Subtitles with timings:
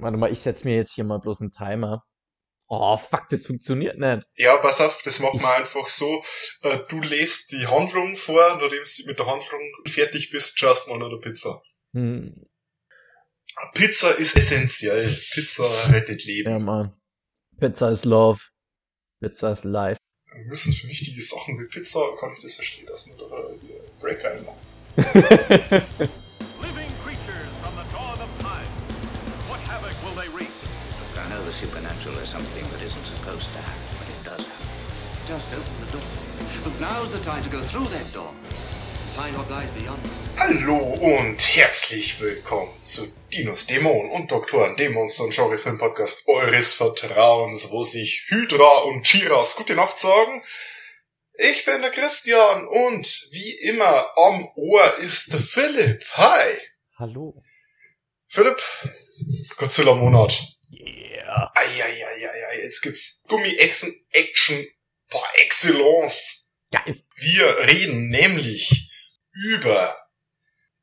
[0.00, 2.04] Warte mal, ich setze mir jetzt hier mal bloß einen Timer.
[2.70, 4.24] Oh, fuck, das funktioniert nicht.
[4.36, 6.22] Ja, pass auf, das machen wir einfach so.
[6.62, 10.98] Äh, du lest die Handlung vor, nachdem du mit der Handlung fertig bist, schaust mal
[10.98, 11.62] nach der Pizza.
[11.94, 12.46] Hm,
[13.74, 15.08] Pizza ist essentiell.
[15.32, 16.50] Pizza rettet Leben.
[16.50, 16.94] ja, Mann.
[17.58, 18.40] Pizza is love.
[19.20, 19.98] Pizza is life.
[20.32, 23.58] Wir müssen für wichtige Sachen wie Pizza, kann ich das verstehen, dass man da äh,
[24.00, 24.22] Break
[33.38, 35.26] isn't supposed to happen, but it does happen.
[35.26, 36.06] Just open the door.
[36.64, 38.32] But now's the time to go through that door.
[39.14, 40.00] Find what lies beyond.
[40.36, 47.70] Hallo und herzlich willkommen zu Dinos, Dämonen und Doktoren, dem Monster- und Genre-Film-Podcast eures Vertrauens,
[47.70, 50.42] wo sich Hydra und Chiras gute Nacht sagen.
[51.34, 56.04] Ich bin der Christian und wie immer am Ohr ist der Philipp.
[56.14, 56.58] Hi!
[56.96, 57.42] Hallo.
[58.28, 58.60] Philipp,
[59.56, 60.57] Godzilla-Monat.
[60.96, 61.50] Yeah.
[61.54, 64.66] Eieieiei, jetzt gibt's Gummi-Action
[65.10, 66.48] par excellence.
[66.70, 67.02] Geil.
[67.16, 68.90] Wir reden nämlich
[69.32, 69.96] über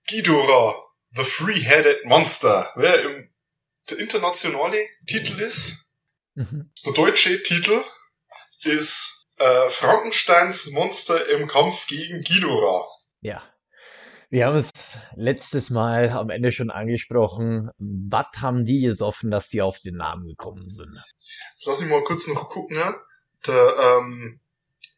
[0.07, 0.83] Ghidorah,
[1.15, 2.71] the Three-Headed Monster.
[2.75, 3.31] Wer im
[3.89, 5.85] der internationale Titel ist,
[6.33, 6.71] Mhm.
[6.85, 7.81] der deutsche Titel
[8.63, 12.87] ist äh, Frankensteins Monster im Kampf gegen Ghidorah.
[13.21, 13.43] Ja.
[14.29, 14.71] Wir haben es
[15.15, 17.69] letztes Mal am Ende schon angesprochen.
[17.77, 20.95] Was haben die gesoffen, dass die auf den Namen gekommen sind?
[21.51, 22.77] Jetzt lass mich mal kurz noch gucken.
[22.77, 22.95] Ja?
[23.45, 24.39] Der ähm,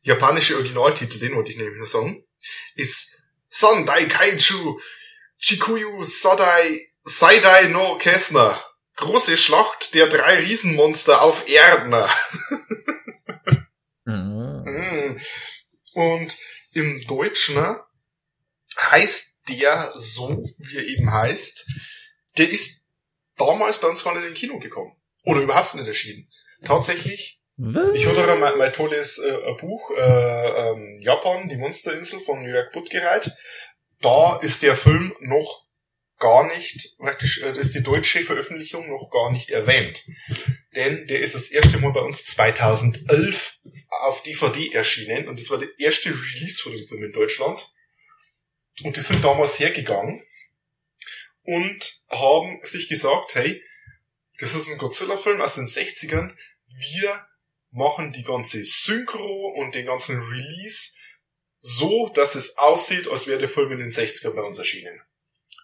[0.02, 2.26] japanische Originaltitel, den wollte ich nämlich nur sagen,
[2.76, 4.80] ist Sandai Kaiju
[5.40, 8.64] Chikuyu Sadai Saidai no Kessner.
[8.96, 11.94] Große Schlacht der drei Riesenmonster auf Erden.
[14.10, 14.64] Mhm.
[14.66, 15.22] Mm.
[15.96, 16.38] Und
[16.72, 17.76] im Deutschen
[18.78, 21.66] heißt der so, wie er eben heißt.
[22.38, 22.86] Der ist
[23.38, 24.96] damals bei uns gar nicht in den Kino gekommen.
[25.24, 26.30] Oder überhaupt nicht erschienen.
[26.64, 27.42] Tatsächlich,
[27.94, 33.32] ich hatte mein, mein tolles äh, Buch, äh, ähm, Japan, die Monsterinsel von Jörg Buttgereit.
[34.00, 35.66] Da ist der Film noch
[36.20, 40.04] gar nicht, praktisch, äh, ist die deutsche Veröffentlichung noch gar nicht erwähnt.
[40.76, 43.58] Denn der ist das erste Mal bei uns 2011
[44.02, 47.68] auf DVD erschienen und das war der erste Release von dem Film in Deutschland.
[48.84, 50.24] Und die sind damals hergegangen
[51.44, 53.64] und haben sich gesagt, hey,
[54.40, 56.36] das ist ein Godzilla-Film aus den 60ern,
[56.68, 57.28] wir
[57.72, 60.92] machen die ganze Synchro und den ganzen Release
[61.60, 65.02] so, dass es aussieht, als wäre der Film in den 60ern bei uns erschienen.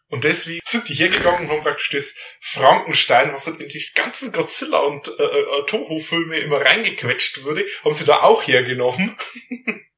[0.07, 4.31] Und deswegen sind die hergegangen und haben praktisch das Frankenstein, was halt in die ganzen
[4.31, 9.17] Godzilla und äh, äh, Toho-Filme immer reingequetscht wurde, haben sie da auch hergenommen.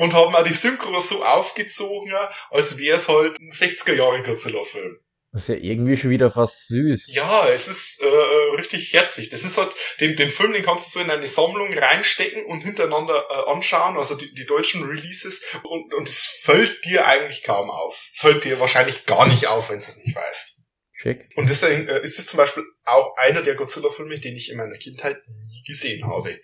[0.00, 2.10] und haben auch die Synchro so aufgezogen,
[2.50, 4.98] als wäre es halt ein 60er Jahre Godzilla-Film.
[5.30, 7.12] Das ist ja irgendwie schon wieder fast süß.
[7.12, 9.28] Ja, es ist äh, äh, richtig herzig.
[9.28, 9.68] Das ist halt,
[10.00, 13.98] den, den Film, den kannst du so in eine Sammlung reinstecken und hintereinander äh, anschauen,
[13.98, 18.02] also die, die deutschen Releases, und, und es fällt dir eigentlich kaum auf.
[18.14, 20.60] Fällt dir wahrscheinlich gar nicht auf, wenn du es nicht weißt.
[20.92, 21.28] Schick.
[21.36, 24.78] Und deswegen äh, ist es zum Beispiel auch einer der Godzilla-Filme, den ich in meiner
[24.78, 26.38] Kindheit nie gesehen habe.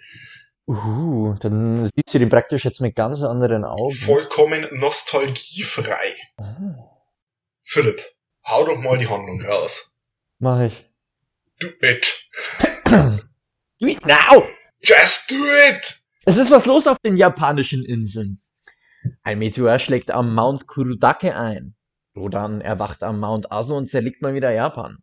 [0.69, 3.95] Uh, dann siehst du den praktisch jetzt mit ganz anderen Augen.
[3.95, 6.15] Vollkommen nostalgiefrei.
[6.39, 6.75] Ah,
[7.63, 8.03] Philipp,
[8.45, 9.97] hau doch mal die Handlung raus.
[10.39, 10.91] mach ich.
[11.61, 12.29] Do it.
[13.79, 14.43] Do it now!
[14.83, 16.01] Just do it!
[16.25, 18.39] Es ist was los auf den japanischen Inseln.
[19.23, 21.77] Ein Meteor schlägt am Mount Kurudake ein.
[22.17, 24.99] Rodan erwacht am Mount Aso und zerlegt mal wieder Japan.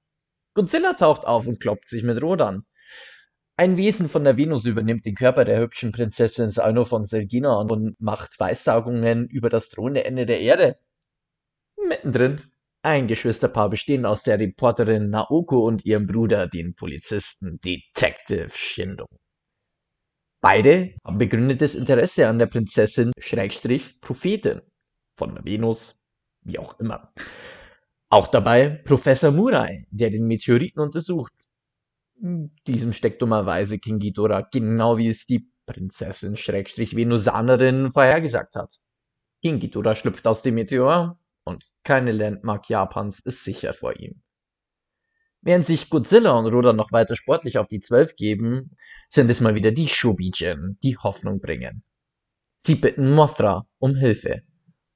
[0.56, 2.66] Godzilla taucht auf und kloppt sich mit Rodan.
[3.56, 8.00] Ein Wesen von der Venus übernimmt den Körper der hübschen Prinzessin Salno von Selgina und
[8.02, 10.80] macht Weissagungen über das drohende Ende der Erde.
[11.88, 12.41] Mittendrin
[12.86, 19.06] ein Geschwisterpaar bestehend aus der Reporterin Naoko und ihrem Bruder, den Polizisten Detective Shindo.
[20.41, 24.62] Beide haben begründetes Interesse an der Prinzessin Schrägstrich Prophetin
[25.14, 26.06] von der Venus,
[26.41, 27.14] wie auch immer.
[28.09, 31.34] Auch dabei Professor Murai, der den Meteoriten untersucht.
[32.16, 38.80] Diesem steckt dummerweise King Ghidorah, genau wie es die Prinzessin Schrägstrich Venusanerin vorhergesagt hat.
[39.42, 44.22] King Ghidorah schlüpft aus dem Meteor und keine Landmark Japans ist sicher vor ihm.
[45.42, 48.78] Während sich Godzilla und Rodan noch weiter sportlich auf die Zwölf geben,
[49.10, 51.84] sind es mal wieder die Shobijin, die Hoffnung bringen.
[52.60, 54.44] Sie bitten Mothra um Hilfe.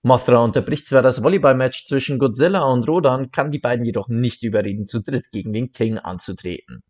[0.04, 4.86] Mothra unterbricht zwar das Volleyballmatch zwischen Godzilla und Rodan, kann die beiden jedoch nicht überreden,
[4.86, 6.82] zu dritt gegen den King anzutreten.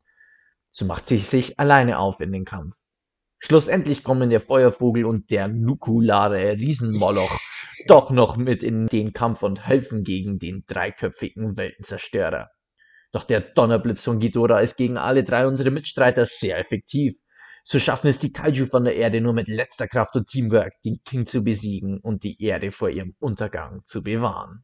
[0.77, 2.75] So macht sie sich alleine auf in den Kampf.
[3.39, 7.35] Schlussendlich kommen der Feuervogel und der nukulare Riesenmoloch
[7.87, 12.49] doch noch mit in den Kampf und helfen gegen den dreiköpfigen Weltenzerstörer.
[13.11, 17.15] Doch der Donnerblitz von Ghidorah ist gegen alle drei unsere Mitstreiter sehr effektiv.
[17.63, 20.99] So schaffen es die Kaiju von der Erde nur mit letzter Kraft und Teamwork, den
[21.03, 24.63] King zu besiegen und die Erde vor ihrem Untergang zu bewahren.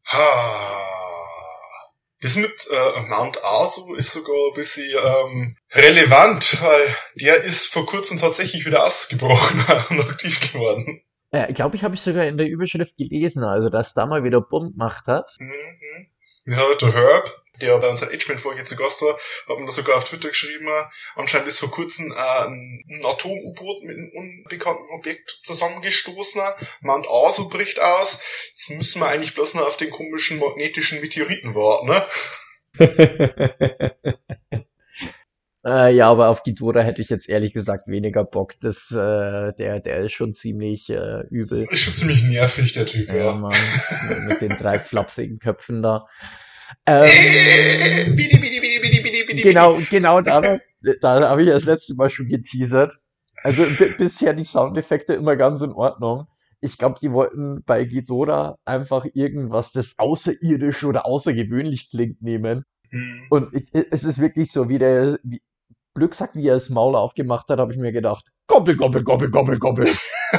[2.24, 7.84] Das mit äh, Mount Asu ist sogar ein bisschen ähm, relevant, weil der ist vor
[7.84, 11.02] kurzem tatsächlich wieder ausgebrochen und aktiv geworden.
[11.34, 14.40] Ja, glaube ich, habe ich sogar in der Überschrift gelesen, also dass da mal wieder
[14.40, 15.28] Bumm gemacht hat.
[15.38, 16.06] Mhm.
[16.46, 19.18] Ja, der Herb, der bei unserer H-Man-Folge zu Gast war,
[19.48, 20.68] hat mir das sogar auf Twitter geschrieben.
[21.14, 26.42] Anscheinend ist vor kurzem äh, ein Atom-U-Boot mit einem unbekannten Objekt zusammengestoßen.
[26.80, 28.20] Mount Asu bricht aus.
[28.48, 32.06] Jetzt müssen wir eigentlich bloß noch auf den komischen magnetischen Meteoriten warten, ne?
[35.66, 38.52] Äh, ja, aber auf Ghidorah hätte ich jetzt ehrlich gesagt weniger Bock.
[38.60, 41.66] Das, äh, der, der ist schon ziemlich äh, übel.
[41.70, 43.32] Ist schon ziemlich nervig, der Typ, Ja, ja.
[43.34, 43.54] Mann,
[44.28, 46.06] mit, den drei flapsigen Köpfen da.
[46.86, 50.58] Ähm, Äh, bidi, bidi, bidi, bidi, bidi, bidi, genau, genau da,
[51.00, 52.98] da habe ich das letzte Mal schon geteasert.
[53.42, 56.26] Also bi- bisher die Soundeffekte immer ganz in Ordnung.
[56.60, 62.64] Ich glaube, die wollten bei Ghidorah einfach irgendwas, das außerirdisch oder außergewöhnlich klingt, nehmen.
[62.90, 63.26] Hm.
[63.30, 65.42] Und ich, es ist wirklich so, wie der, wie,
[65.94, 69.30] Glück sagt, wie er das Maul aufgemacht hat, habe ich mir gedacht, gobbel, gobbel, gobbel,
[69.30, 69.86] gobbel, gobbel.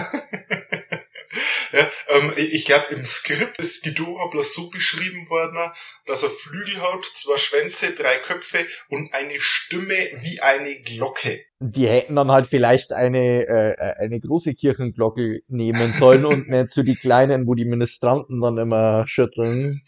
[1.71, 5.71] ja, ähm, ich ich glaube, im Skript ist Ghidorah bloß so beschrieben worden,
[6.07, 11.45] dass er Flügel hat, zwei Schwänze, drei Köpfe und eine Stimme wie eine Glocke.
[11.59, 16.83] Die hätten dann halt vielleicht eine, äh, eine große Kirchenglocke nehmen sollen und nicht so
[16.83, 19.81] die kleinen, wo die Ministranten dann immer schütteln.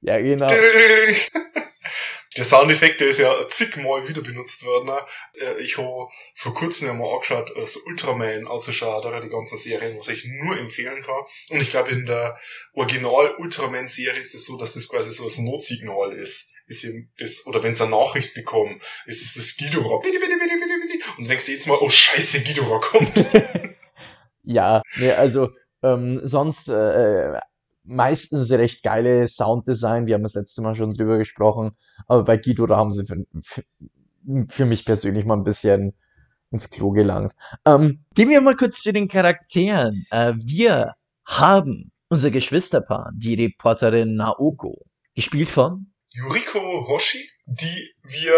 [0.00, 0.48] Ja, genau.
[2.36, 4.90] Der Soundeffekt, der ist ja zigmal wieder benutzt worden.
[5.40, 9.58] Äh, Ich habe vor kurzem ja mal angeschaut, äh, so Ultraman anzuschauen, da die ganzen
[9.58, 11.22] Serien, was ich nur empfehlen kann.
[11.50, 12.38] Und ich glaube, in der
[12.74, 16.52] Original-Ultraman-Serie ist es so, dass das quasi so ein Notsignal ist.
[16.66, 20.02] Ist eben das, oder wenn sie eine Nachricht bekommen, ist es das Ghidorah.
[21.16, 23.24] Und du denkst dir jetzt mal, oh scheiße, Ghidorah kommt.
[24.50, 25.50] Ja, nee, also
[25.82, 27.38] ähm, sonst äh,
[27.88, 30.06] meistens recht geile Sounddesign.
[30.06, 31.76] Wir haben das letzte Mal schon drüber gesprochen.
[32.06, 33.62] Aber bei Ghidorah haben sie für, für,
[34.48, 35.94] für mich persönlich mal ein bisschen
[36.50, 37.34] ins Klo gelangt.
[37.64, 40.06] Ähm, gehen wir mal kurz zu den Charakteren.
[40.10, 40.94] Äh, wir
[41.26, 48.32] haben unser Geschwisterpaar, die Reporterin Naoko, gespielt von Yuriko Hoshi, die wir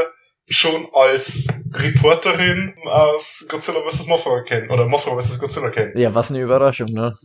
[0.49, 4.07] schon als Reporterin aus Godzilla vs.
[4.07, 5.39] Mothra kennen, oder Mothra vs.
[5.39, 5.97] Godzilla kennen.
[5.97, 7.17] Ja, was eine Überraschung, ne?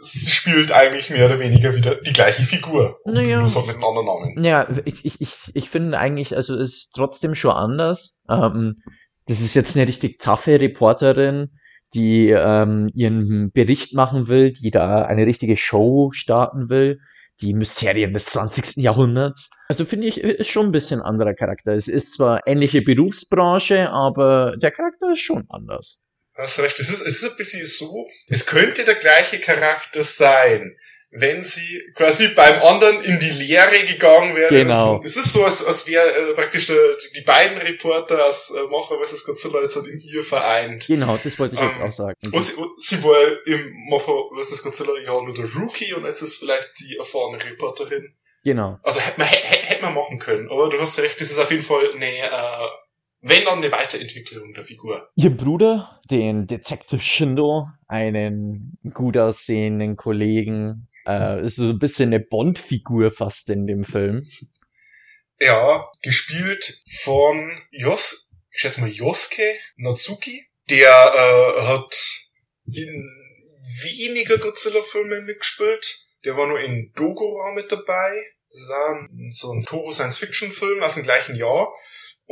[0.00, 2.98] Sie spielt eigentlich mehr oder weniger wieder die gleiche Figur.
[3.04, 3.40] Naja.
[3.40, 4.44] Nur so mit einem anderen Namen.
[4.44, 8.22] Ja, ich, ich, ich, ich finde eigentlich, also ist trotzdem schon anders.
[8.28, 8.76] Ähm,
[9.26, 11.50] das ist jetzt eine richtig taffe Reporterin,
[11.94, 17.00] die ähm, ihren Bericht machen will, die da eine richtige Show starten will.
[17.40, 18.76] Die Mysterien des 20.
[18.82, 19.50] Jahrhunderts.
[19.68, 21.72] Also finde ich, ist schon ein bisschen anderer Charakter.
[21.72, 26.00] Es ist zwar ähnliche Berufsbranche, aber der Charakter ist schon anders.
[26.40, 30.76] Hast recht, es ist, es ist ein bisschen so, es könnte der gleiche Charakter sein,
[31.12, 34.48] wenn sie quasi beim anderen in die Lehre gegangen wäre.
[34.48, 35.02] Genau.
[35.04, 36.78] Es ist so, als, als wäre äh, praktisch der,
[37.16, 39.24] die beiden Reporter aus äh, Mothra vs.
[39.24, 40.86] Godzilla jetzt halt in ihr vereint.
[40.86, 42.14] Genau, das wollte ich jetzt Ähm, auch sagen.
[42.30, 44.62] Und sie, und sie war im Mothra vs.
[44.62, 48.14] Godzilla ja nur der Rookie und jetzt ist vielleicht die erfahrene Reporterin.
[48.44, 48.78] Genau.
[48.82, 50.48] Also hätte man, hätte, hätte man machen können.
[50.48, 52.68] Aber du hast recht, das ist auf jeden Fall eine, äh,
[53.20, 55.10] wenn dann eine Weiterentwicklung der Figur.
[55.14, 62.20] Ihr Bruder, den Detective Shindo, einen gut aussehenden Kollegen, äh, ist so ein bisschen eine
[62.20, 64.26] Bond-Figur fast in dem Film.
[65.38, 70.46] Ja, gespielt von Yos, ich schätze mal Yosuke Natsuki.
[70.68, 71.94] Der äh, hat
[72.66, 73.08] in
[73.82, 76.06] weniger Godzilla-Filmen mitgespielt.
[76.24, 78.22] Der war nur in Dogora mit dabei.
[78.50, 81.72] Das ist auch ein, so ein Toho Science-Fiction-Film aus dem gleichen Jahr.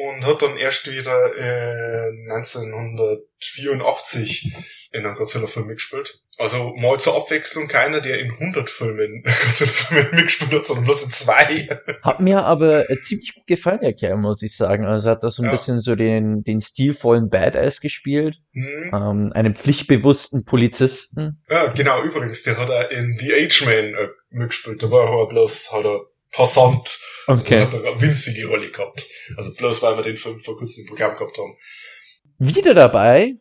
[0.00, 4.52] Und hat dann erst wieder äh, 1984
[4.92, 6.20] in einem Godzilla-Film mitgespielt.
[6.38, 11.10] Also mal zur Abwechslung keiner, der in 100 Filmen Godzilla-Filmen mitgespielt hat, sondern bloß in
[11.10, 11.68] zwei.
[12.02, 14.86] Hat mir aber äh, ziemlich gut gefallen, der Kerl, muss ich sagen.
[14.86, 15.50] Also hat da so ein Ja.
[15.50, 18.90] bisschen so den, den stilvollen Badass gespielt, Hm.
[18.94, 21.42] ähm, einen pflichtbewussten Polizisten.
[21.50, 24.82] Ja, genau, übrigens, der hat er in The H-Man äh, mitgespielt.
[24.82, 26.00] Da war er bloß, hat er
[26.32, 27.60] Passant, Okay.
[27.62, 29.04] hat er eine winzige Rolle gehabt.
[29.36, 31.56] Also bloß weil wir den Film vor kurzem im Programm gehabt haben.
[32.38, 33.34] Wieder dabei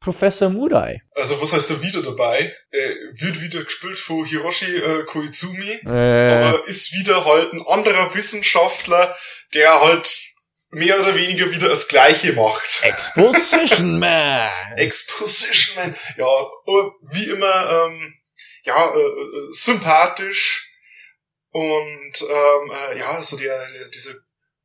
[0.00, 1.02] Professor Murai.
[1.14, 2.54] Also was heißt da wieder dabei?
[2.70, 8.14] Äh, wird wieder gespielt von Hiroshi äh, Koizumi, Äh, aber ist wieder halt ein anderer
[8.14, 9.16] Wissenschaftler,
[9.54, 10.08] der halt
[10.70, 12.80] mehr oder weniger wieder das Gleiche macht.
[12.82, 14.50] Exposition Man.
[14.76, 18.14] Exposition Man, ja, aber wie immer, ähm,
[18.64, 20.67] ja, äh, äh, sympathisch
[21.50, 24.14] Und ähm, äh, ja, so der, der diese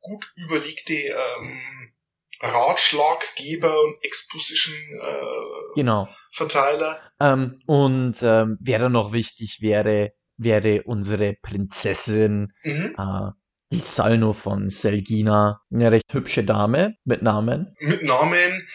[0.00, 1.92] gut überlegte ähm,
[2.40, 6.08] Ratschlaggeber und Exposition äh, Genau.
[6.32, 7.00] Verteiler.
[7.20, 12.94] Ähm, und ähm, wer dann noch wichtig wäre, wäre unsere Prinzessin, Mhm.
[12.98, 13.30] äh,
[13.72, 15.60] die Salno von Selgina.
[15.72, 17.74] Eine recht hübsche Dame mit Namen.
[17.80, 18.68] Mit Namen,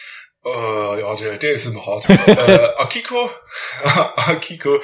[0.44, 2.08] äh, ja, der, der ist immer hart.
[2.26, 3.30] äh, Akiko,
[3.84, 4.80] Akiko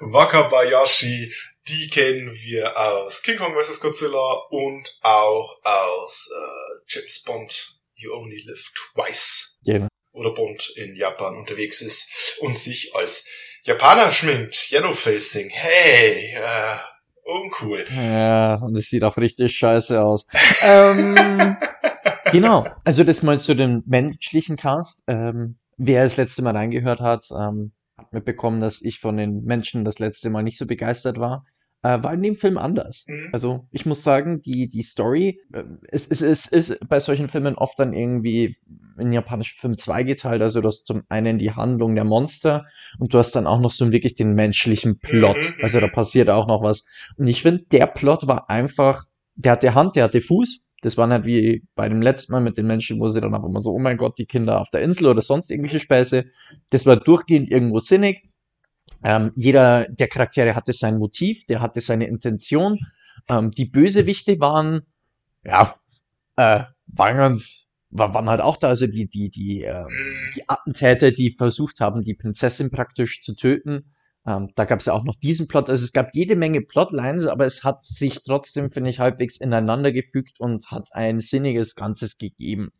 [0.00, 1.32] Wakabayashi,
[1.68, 3.80] die kennen wir aus King Kong vs.
[3.80, 9.58] Godzilla und auch aus äh, James Bond, You Only Live Twice.
[9.64, 9.88] Genau.
[10.12, 12.08] Oder Bond in Japan unterwegs ist
[12.40, 13.24] und sich als
[13.64, 14.70] Japaner schminkt.
[14.70, 16.76] Yellowfacing, hey, äh,
[17.24, 17.84] uncool.
[17.94, 20.26] Ja, und es sieht auch richtig scheiße aus.
[20.62, 21.56] ähm,
[22.32, 25.02] genau, also das meinst du den menschlichen Cast.
[25.08, 29.84] Ähm, wer das letzte Mal reingehört hat, ähm, hat mitbekommen, dass ich von den Menschen
[29.84, 31.44] das letzte Mal nicht so begeistert war.
[31.86, 33.04] Äh, war in dem Film anders.
[33.06, 33.28] Mhm.
[33.32, 37.54] Also ich muss sagen, die, die Story, äh, es, es, es ist bei solchen Filmen
[37.54, 38.56] oft dann irgendwie
[38.98, 40.42] in japanischen Film zweigeteilt.
[40.42, 42.66] Also du hast zum einen die Handlung der Monster
[42.98, 45.36] und du hast dann auch noch so wirklich den menschlichen Plot.
[45.36, 45.92] Mhm, Also da mhm.
[45.92, 46.86] passiert auch noch was.
[47.18, 49.04] Und ich finde, der Plot war einfach,
[49.36, 50.66] der hatte Hand, der hatte Fuß.
[50.82, 53.48] Das war nicht wie bei dem letzten Mal mit den Menschen, wo sie dann einfach
[53.48, 56.24] mal so, oh mein Gott, die Kinder auf der Insel oder sonst irgendwelche Späße.
[56.70, 58.24] Das war durchgehend irgendwo sinnig.
[59.04, 62.78] Ähm, jeder der Charaktere hatte sein Motiv, der hatte seine Intention.
[63.28, 64.82] Ähm, die Bösewichte waren,
[65.44, 65.74] ja,
[66.36, 70.30] äh, waren ganz, war- waren halt auch da, also die, die, die, Mhm.
[70.34, 73.92] die Attentäter, die versucht haben, die Prinzessin praktisch zu töten.
[74.26, 75.70] Ähm, da gab es ja auch noch diesen Plot.
[75.70, 79.92] Also es gab jede Menge Plotlines, aber es hat sich trotzdem, finde ich, halbwegs ineinander
[79.92, 82.70] gefügt und hat ein sinniges Ganzes gegeben.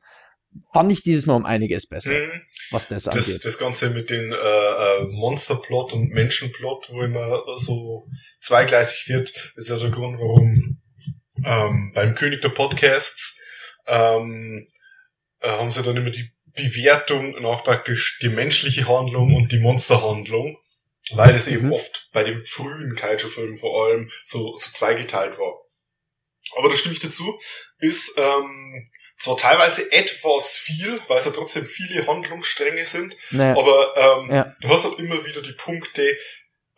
[0.73, 2.43] Fand ich dieses Mal um einiges besser, Mhm.
[2.71, 3.45] was das Das, angeht.
[3.45, 8.09] das Ganze mit den äh, äh, Monsterplot und Menschenplot, wo immer so
[8.41, 10.81] zweigleisig wird, ist ja der Grund, warum
[11.45, 13.39] ähm, beim König der Podcasts
[13.87, 14.67] ähm,
[15.41, 20.57] äh, haben sie dann immer die Bewertung nach praktisch die menschliche Handlung und die Monsterhandlung,
[21.13, 21.73] weil es eben Mhm.
[21.73, 25.55] oft bei den frühen Kaiju-Filmen vor allem so, so zweigeteilt war.
[26.57, 27.39] Aber da stimme ich dazu,
[27.79, 28.87] ist ähm,
[29.19, 34.57] zwar teilweise etwas viel, weil es ja trotzdem viele Handlungsstränge sind, Naja, aber ähm, Ja.
[34.61, 36.17] du hast halt immer wieder die Punkte,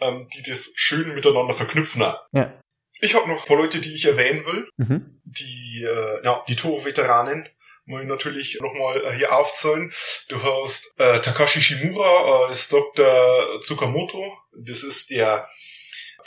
[0.01, 2.03] ähm, die das schön miteinander verknüpfen.
[2.33, 2.61] ja.
[3.01, 4.69] Ich habe noch ein paar Leute, die ich erwähnen will.
[4.77, 5.21] Mhm.
[5.25, 7.49] Die, äh, ja, die Toro-Veteranen
[7.85, 9.93] muss ich natürlich nochmal äh, hier aufzählen.
[10.29, 13.61] Du hast äh, Takashi Shimura als Dr.
[13.61, 14.37] Tsukamoto.
[14.65, 15.49] Das ist der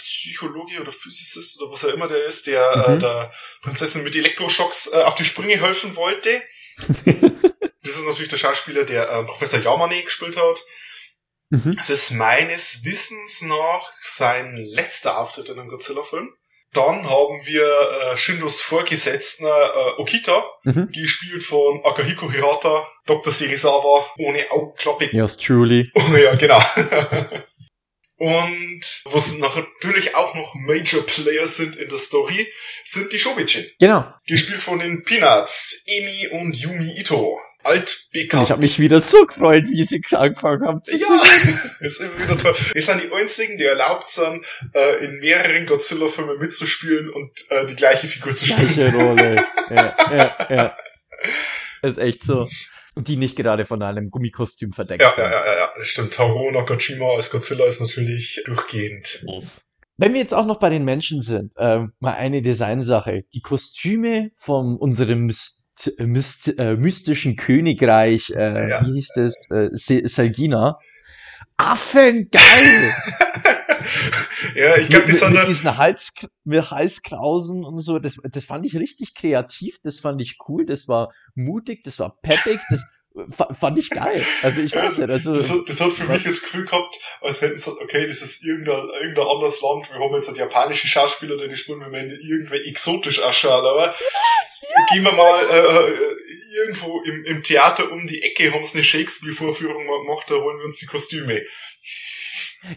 [0.02, 3.00] Psychologe oder Physicist oder was auch immer der ist, der äh, Mhm.
[3.00, 3.32] der
[3.62, 6.42] Prinzessin mit Elektroschocks äh, auf die Sprünge helfen wollte.
[7.84, 10.62] Das ist natürlich der Schauspieler, der äh, Professor Yamane gespielt hat.
[11.50, 11.76] Mhm.
[11.80, 16.30] Es ist meines Wissens nach sein letzter Auftritt in einem Godzilla-Film.
[16.74, 17.66] Dann haben wir
[18.14, 19.50] äh, Shindos Vorgesetzten äh,
[19.98, 20.90] Okita, Mhm.
[20.92, 23.34] gespielt von Akahiko Hirata, Dr.
[23.34, 25.10] Serizawa, ohne Augenklappe.
[25.12, 25.84] Yours truly.
[25.96, 26.60] Oh, ja, genau.
[28.22, 32.48] Und was natürlich auch noch Major Players sind in der Story,
[32.86, 33.66] sind die Shobichin.
[33.80, 34.14] Genau.
[34.28, 37.40] Gespielt von den Peanuts, Emi und Yumi Ito.
[37.64, 38.44] Altbekannt.
[38.44, 41.62] Ich habe mich wieder so gefreut, wie sie angefangen haben zu Ja, singen.
[41.80, 42.56] ist immer wieder toll.
[42.74, 47.76] Wir sind die einzigen, die erlaubt sind, äh, in mehreren Godzilla-Filmen mitzuspielen und äh, die
[47.76, 48.72] gleiche Figur zu spielen.
[48.72, 49.48] Gleiche Rolle.
[49.72, 50.78] Ja, ja, ja.
[51.82, 52.48] Ist echt so.
[52.96, 55.24] Und die nicht gerade von einem Gummikostüm verdeckt Ja, sind.
[55.24, 56.14] ja, ja, ja, ja, stimmt.
[56.14, 59.24] Taro Nakajima als Godzilla ist natürlich durchgehend.
[59.98, 63.24] Wenn wir jetzt auch noch bei den Menschen sind, ähm, mal eine Designsache.
[63.34, 65.60] Die Kostüme von unserem Myst
[65.98, 68.86] Myst äh, mystischen Königreich, äh, Ja.
[68.86, 70.04] wie hieß das, äh, Se-
[71.60, 71.72] Selgina.
[71.72, 72.94] Affengeil!
[74.56, 78.66] ja, ich glaube, die mit, mit diesen Hals, mit Halskrausen und so, das, das fand
[78.66, 82.84] ich richtig kreativ, das fand ich cool, das war mutig, das war peppig, das
[83.30, 84.26] fand ich geil.
[84.42, 87.42] Also ich weiß nicht, also das, hat- das hat für mich das Gefühl gehabt, als
[87.42, 90.88] hätten sie gesagt, okay, das ist irgendein, irgendein anderes Land, wir haben jetzt einen japanischen
[90.88, 93.94] Schauspieler, der die spielen, wir werden irgendwie exotisch ausschauen, aber
[94.92, 95.94] gehen wir mal äh,
[96.56, 100.66] irgendwo im, im Theater um die Ecke, haben sie eine Shakespeare-Vorführung gemacht, da holen wir
[100.66, 101.42] uns die Kostüme.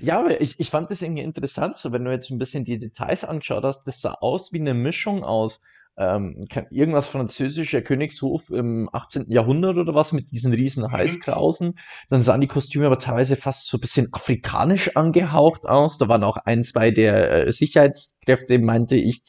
[0.01, 2.79] Ja, aber ich, ich fand das irgendwie interessant, so wenn du jetzt ein bisschen die
[2.79, 5.63] Details angeschaut hast, das sah aus wie eine Mischung aus
[5.97, 9.27] ähm, irgendwas französischer Königshof im 18.
[9.29, 11.79] Jahrhundert oder was mit diesen riesen Halskrausen.
[12.09, 15.99] Dann sahen die Kostüme aber teilweise fast so ein bisschen afrikanisch angehaucht aus.
[15.99, 19.23] Da waren auch ein, zwei der äh, Sicherheitskräfte, meinte ich,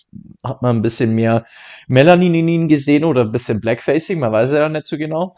[0.44, 1.46] hat man ein bisschen mehr
[1.88, 5.34] Melanin in ihnen gesehen oder ein bisschen Blackfacing, man weiß ja nicht so genau.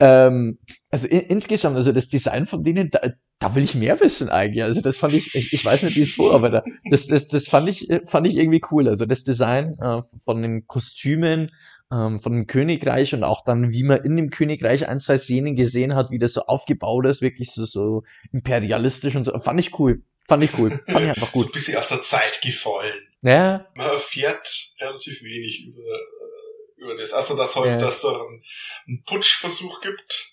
[0.00, 0.58] Ähm,
[0.92, 3.00] also in, insgesamt, also das Design von denen, da,
[3.38, 4.62] da will ich mehr wissen eigentlich.
[4.62, 7.26] Also das fand ich, ich, ich weiß nicht, wie es vor, aber da, das, das,
[7.28, 8.86] das fand ich, fand ich irgendwie cool.
[8.88, 11.50] Also das Design äh, von den Kostümen,
[11.90, 15.56] ähm, von dem Königreich und auch dann, wie man in dem Königreich ein, zwei Szenen
[15.56, 19.78] gesehen hat, wie das so aufgebaut ist, wirklich so, so imperialistisch und so, fand ich
[19.78, 20.02] cool.
[20.28, 20.70] Fand ich cool.
[20.86, 21.46] Fand ich einfach So gut.
[21.48, 22.94] ein bisschen aus der Zeit gefallen.
[23.22, 27.12] Ja, Man erfährt relativ wenig über, äh, über das.
[27.12, 27.76] Also, dass halt, Ja.
[27.78, 28.42] dass da einen,
[28.86, 30.31] einen Putschversuch gibt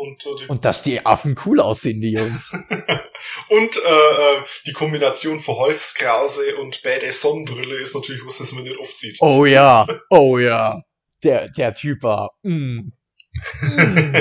[0.00, 2.52] und, so und dass die Affen cool aussehen, die Jungs.
[3.48, 8.64] und äh, äh, die Kombination von Holzkrause und Badass Sonnenbrille ist natürlich was, das man
[8.64, 9.18] nicht oft sieht.
[9.20, 10.82] Oh ja, oh ja.
[11.22, 12.30] Der, der Typ war.
[12.42, 12.92] Mm.
[13.62, 14.16] Mm.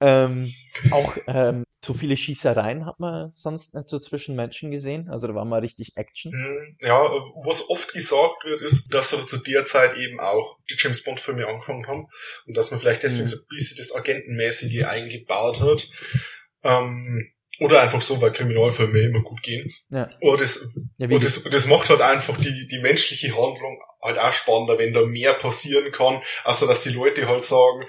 [0.00, 0.52] Ähm,
[0.90, 5.08] auch ähm, so viele Schießereien hat man sonst nicht so zwischen Menschen gesehen.
[5.08, 6.32] Also da war mal richtig Action.
[6.32, 6.76] Mhm.
[6.80, 7.00] Ja,
[7.44, 11.20] was oft gesagt wird, ist, dass so zu der Zeit eben auch die James Bond
[11.20, 12.08] Filme angefangen haben
[12.46, 13.28] und dass man vielleicht deswegen Mhm.
[13.28, 15.88] so ein bisschen das Agentenmäßige eingebaut hat.
[16.64, 19.72] Ähm, oder einfach so, weil Kriminalfilme immer gut gehen.
[19.90, 20.08] Ja.
[20.20, 24.32] Oder das, Ja, und das, das macht halt einfach die, die menschliche Handlung halt auch
[24.32, 27.86] spannender, wenn da mehr passieren kann, also dass die Leute halt sagen,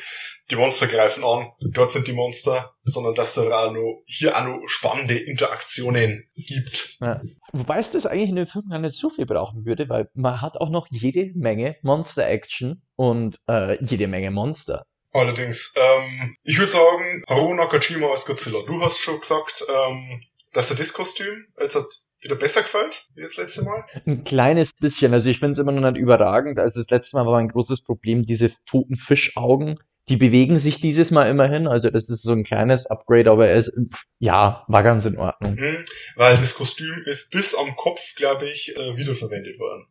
[0.50, 4.46] die Monster greifen an, dort sind die Monster, sondern dass da auch noch, hier auch
[4.46, 6.98] noch spannende Interaktionen gibt.
[7.02, 7.22] Ja.
[7.52, 10.42] Wobei es das eigentlich in dem Film gar nicht so viel brauchen würde, weil man
[10.42, 14.86] hat auch noch jede Menge Monster-Action und äh, jede Menge Monster.
[15.14, 18.60] Allerdings, ähm, ich würde sagen, Haruo Nakajima als Godzilla.
[18.66, 20.22] Du hast schon gesagt, ähm,
[20.54, 21.86] dass dir das Kostüm jetzt hat
[22.22, 23.86] wieder besser gefällt, wie das letzte Mal.
[24.06, 25.14] Ein kleines bisschen.
[25.14, 26.60] Also ich finde es immer noch nicht überragend.
[26.60, 29.80] Also das letzte Mal war ein großes Problem, diese toten Fischaugen.
[30.10, 31.68] Die bewegen sich dieses Mal immerhin.
[31.68, 33.72] Also das ist so ein kleines Upgrade, aber es,
[34.20, 35.56] ja, war ganz in Ordnung.
[35.56, 35.86] Mhm,
[36.16, 39.86] weil das Kostüm ist bis am Kopf, glaube ich, äh, wiederverwendet worden.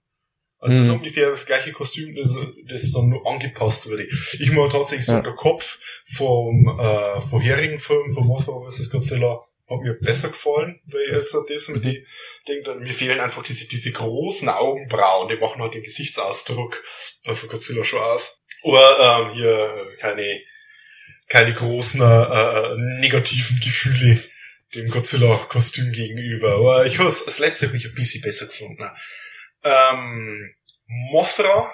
[0.66, 0.96] Also es ist Mhm.
[0.98, 2.34] ungefähr das gleiche Kostüm, das,
[2.68, 4.06] das dann nur angepasst wurde.
[4.40, 5.30] Ich muss tatsächlich sagen, Ja.
[5.30, 5.78] der Kopf
[6.14, 8.90] vom äh, vorherigen Film, von Mothra vs.
[8.90, 11.88] Godzilla, hat mir besser gefallen, weil jetzt das mit Mhm.
[11.88, 12.06] die
[12.46, 16.82] denkt, mir fehlen einfach diese, diese großen Augenbrauen, die machen halt den Gesichtsausdruck
[17.24, 18.40] äh, von Godzilla schon aus.
[18.62, 20.40] Oder ähm, hier keine,
[21.28, 24.22] keine großen äh, äh, negativen Gefühle
[24.74, 26.54] dem Godzilla-Kostüm gegenüber.
[26.56, 28.84] Aber ich habe das letzte habe ich ein bisschen besser gefunden.
[29.64, 30.54] Ähm,
[30.86, 31.70] Mothra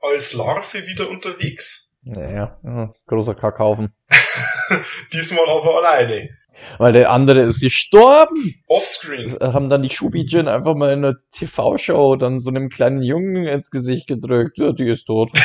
[0.00, 1.90] als Larve wieder unterwegs.
[2.02, 3.92] Naja, ja, großer Kackhaufen.
[5.12, 6.30] Diesmal aber alleine.
[6.78, 8.54] Weil der andere ist gestorben.
[8.66, 9.36] Offscreen.
[9.40, 13.70] Haben dann die Schubi-Jin einfach mal in einer TV-Show dann so einem kleinen Jungen ins
[13.70, 14.58] Gesicht gedrückt.
[14.58, 15.30] Ja, die ist tot.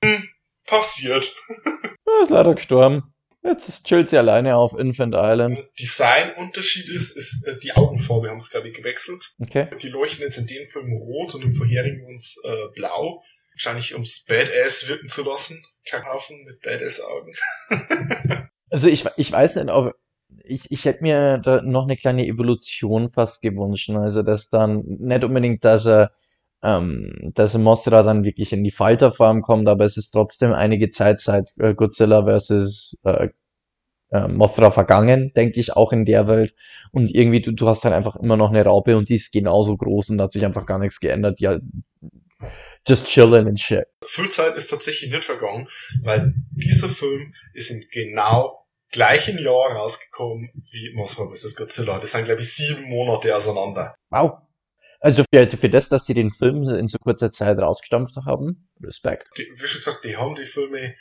[0.00, 0.28] Hm,
[0.64, 1.34] passiert.
[2.06, 3.12] Ja, ist leider gestorben.
[3.46, 5.64] Jetzt chillt sie alleine auf Infant Island.
[5.78, 9.34] Designunterschied ist, ist äh, die Augenfarbe haben es glaube ich gewechselt.
[9.40, 9.68] Okay.
[9.80, 13.22] Die leuchten jetzt in dem Film rot und im vorherigen uns äh, blau.
[13.54, 15.64] Wahrscheinlich ums Badass wirken zu lassen.
[15.88, 17.32] Kackhaufen mit Badass-Augen.
[18.68, 19.94] Also ich, ich weiß nicht, ob
[20.44, 23.90] ich, ich hätte mir da noch eine kleine Evolution fast gewünscht.
[23.90, 26.12] Also dass dann nicht unbedingt, dass er,
[26.62, 31.20] ähm, dass Mothra dann wirklich in die Falterform kommt, aber es ist trotzdem einige Zeit
[31.20, 33.28] seit äh, Godzilla versus äh,
[34.10, 36.54] äh, Mothra vergangen, denke ich, auch in der Welt.
[36.92, 39.76] Und irgendwie, du, du hast halt einfach immer noch eine Raupe und die ist genauso
[39.76, 41.40] groß und da hat sich einfach gar nichts geändert.
[41.40, 41.58] Ja,
[42.86, 43.84] just chilling and shit.
[44.04, 45.68] Viel Zeit ist tatsächlich nicht vergangen,
[46.02, 51.56] weil dieser Film ist im genau gleichen Jahr rausgekommen wie Mothra vs.
[51.56, 51.98] Godzilla.
[51.98, 53.94] Das sind, glaube ich, sieben Monate auseinander.
[54.10, 54.45] Wow.
[55.06, 59.28] Also für, für das, dass sie den Film in so kurzer Zeit rausgestampft haben, Respekt.
[59.38, 60.96] Die, wie schon gesagt, die haben die Filme,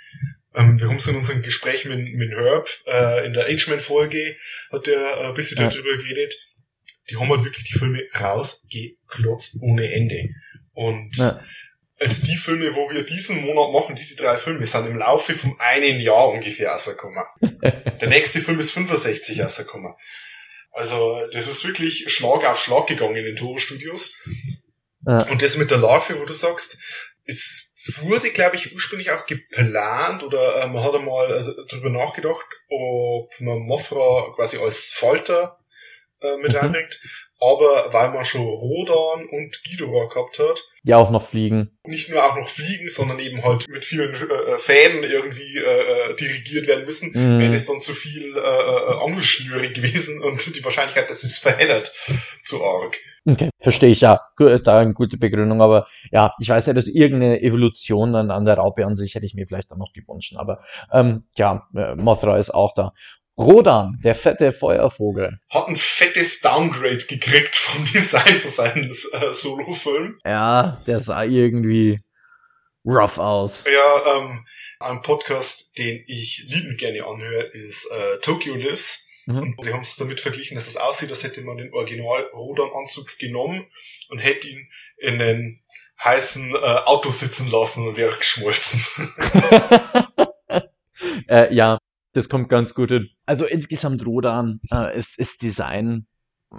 [0.53, 4.35] ähm, wir haben es in unserem Gespräch mit, mit Herb, äh, in der H-Man-Folge,
[4.71, 5.69] hat der äh, ein bisschen Ja.
[5.69, 6.35] darüber geredet.
[7.09, 10.29] Die haben halt wirklich die Filme rausgeklotzt ohne Ende.
[10.73, 11.39] Und Ja.
[11.99, 15.55] als die Filme, wo wir diesen Monat machen, diese drei Filme, sind im Laufe von
[15.57, 17.23] einem Jahr ungefähr rausgekommen.
[18.01, 19.95] Der nächste Film ist 65 rausgekommen.
[20.75, 24.21] Also, das ist wirklich Schlag auf Schlag gegangen in den Toro-Studios.
[25.07, 25.21] Ja.
[25.29, 26.77] Und das mit der Larve, wo du sagst,
[27.23, 32.45] es wurde, glaube ich, ursprünglich auch geplant oder äh, man hat einmal also, darüber nachgedacht,
[32.69, 35.59] ob man Mothra quasi als Falter
[36.21, 36.57] äh, mit Mhm.
[36.57, 36.99] reinbringt.
[37.41, 41.77] Aber weil man schon Rodan und Ghidorah gehabt hat, Die auch noch fliegen.
[41.83, 46.15] nicht nur auch noch fliegen, sondern eben halt mit vielen äh, Fäden irgendwie äh, äh,
[46.15, 47.39] dirigiert werden müssen, Mhm.
[47.39, 51.91] wäre das dann zu viel äh, äh, Angelschnüre gewesen und die Wahrscheinlichkeit, dass es verheddert,
[52.43, 52.97] zu arg.
[53.27, 54.21] Okay, verstehe ich ja.
[54.37, 58.55] Da eine gute Begründung, aber ja, ich weiß ja, dass irgendeine Evolution dann an der
[58.57, 60.35] Raupe an sich hätte ich mir vielleicht dann noch gewünscht.
[60.37, 62.93] Aber ähm, ja, äh, Mothra ist auch da.
[63.37, 65.39] Rodan, der fette Feuervogel.
[65.49, 70.19] Hat ein fettes Downgrade gekriegt vom Design von seinem äh, Solo-Film.
[70.25, 71.97] Ja, der sah irgendwie.
[72.85, 73.65] rough aus.
[73.65, 74.45] Ja, ähm,
[74.79, 79.05] ein Podcast, den ich liebend gerne anhöre, ist äh, Tokyo Lives.
[79.25, 79.55] Mhm.
[79.57, 83.65] Und die haben es damit verglichen, dass es aussieht, als hätte man den Original-Rodern-Anzug genommen
[84.09, 85.61] und hätte ihn in den
[86.03, 88.81] heißen äh, Auto sitzen lassen und wäre geschmolzen.
[91.27, 91.79] äh, ja,
[92.15, 93.09] das kommt ganz gut hin.
[93.25, 96.07] Also insgesamt Rodan äh, ist, ist Design
[96.51, 96.55] äh,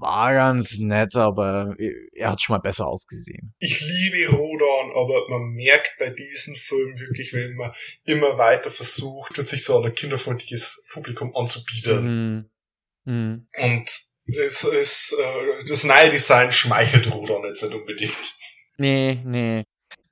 [0.00, 1.74] war ganz nett, aber
[2.14, 3.52] er hat schon mal besser ausgesehen.
[3.58, 7.72] Ich liebe Rodan, aber man merkt bei diesen Filmen wirklich, wenn man
[8.04, 12.50] immer weiter versucht, wird sich so ein kinderfreundliches Publikum anzubieten.
[13.04, 13.12] Mhm.
[13.12, 13.48] Mhm.
[13.56, 18.36] Und es ist, äh, das neue Design schmeichelt Rodan jetzt nicht unbedingt.
[18.78, 19.64] Nee, nee.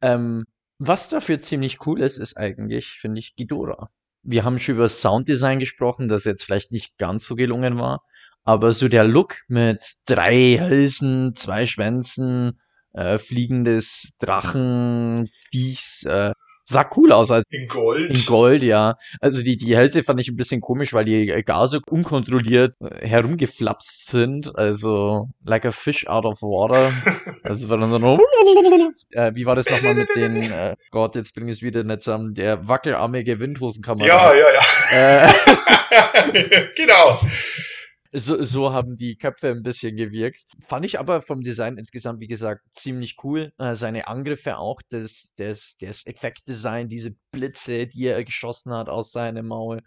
[0.02, 0.42] Ähm,
[0.78, 3.88] was dafür ziemlich cool ist, ist eigentlich, finde ich, Ghidorah.
[4.28, 8.02] Wir haben schon über Sounddesign gesprochen, das jetzt vielleicht nicht ganz so gelungen war,
[8.42, 12.60] aber so der Look mit drei Hälsen, zwei Schwänzen,
[12.92, 16.32] äh, fliegendes Drachenviechs, äh,
[16.68, 17.30] sah cool aus.
[17.30, 18.10] Also In Gold.
[18.10, 18.96] in Gold, ja.
[19.20, 22.74] Also die, die Hälse fand ich ein bisschen komisch, weil die äh, gar so unkontrolliert
[22.80, 24.56] äh, herumgeflapst sind.
[24.56, 26.92] Also like a fish out of water.
[27.42, 27.96] Also war dann so
[29.12, 32.02] äh, wie war das nochmal mit den, äh, Gott, jetzt bring ich es wieder nicht
[32.02, 34.06] zusammen, der wackelarmige Windhosenkamera.
[34.06, 35.26] ja, ja, ja.
[35.28, 37.20] Äh, genau.
[38.18, 40.44] So, so haben die Köpfe ein bisschen gewirkt.
[40.66, 43.52] Fand ich aber vom Design insgesamt, wie gesagt, ziemlich cool.
[43.58, 49.12] Äh, seine Angriffe auch, das, das, das Effektdesign, diese Blitze, die er geschossen hat aus
[49.12, 49.82] seinem Maul,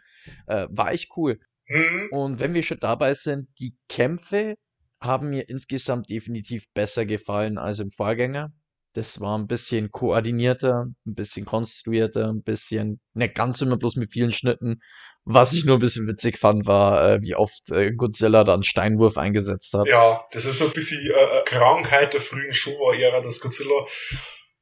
[0.48, 1.39] äh, war echt cool.
[1.65, 2.10] Hm.
[2.12, 4.56] Und wenn wir schon dabei sind, die Kämpfe
[5.02, 8.52] haben mir insgesamt definitiv besser gefallen als im Vorgänger.
[8.94, 14.12] Das war ein bisschen koordinierter, ein bisschen konstruierter, ein bisschen, nicht ganz immer bloß mit
[14.12, 14.82] vielen Schnitten.
[15.32, 19.15] Was ich nur ein bisschen witzig fand, war, äh, wie oft äh, Godzilla dann Steinwurf
[19.15, 19.86] eingesetzt hat.
[19.88, 23.86] Ja, das ist so ein bisschen äh, Krankheit der frühen Showa-Ära, dass Godzilla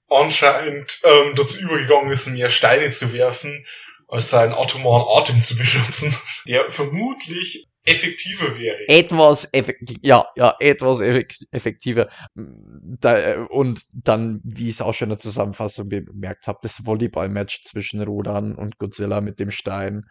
[0.09, 3.65] anscheinend ähm, dazu übergegangen ist, mehr Steine zu werfen,
[4.09, 6.13] als seinen atomaren Atem zu benutzen,
[6.45, 8.89] der vermutlich effektiver wäre.
[8.89, 12.09] Etwas effektiv, ja, ja, etwas effekt effektiver.
[12.35, 16.85] Da, äh, und dann, wie ich es auch schon in der Zusammenfassung bemerkt habe, das
[16.85, 20.03] Volleyball-Match zwischen Rodan und Godzilla mit dem Stein.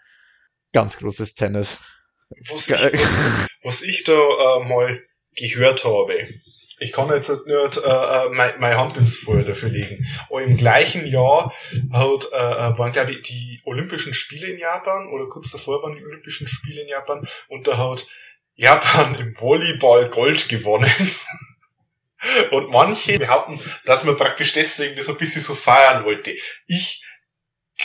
[0.77, 1.79] Ganz großes Tennis.
[2.51, 3.17] Was ich, was,
[3.63, 5.03] was ich da äh, mal
[5.35, 6.29] gehört habe,
[6.79, 11.07] ich kann jetzt nicht äh, meine mein Hand ins Feuer dafür legen, aber im gleichen
[11.07, 11.55] Jahr
[11.91, 15.97] hat, äh, äh, waren, glaube ich, die Olympischen Spiele in Japan, oder kurz davor waren
[15.97, 18.07] die Olympischen Spiele in Japan, und da hat
[18.55, 20.93] Japan im Volleyball Gold gewonnen.
[22.51, 26.35] Und manche behaupten, dass man praktisch deswegen das ein bisschen so feiern wollte.
[26.67, 27.03] Ich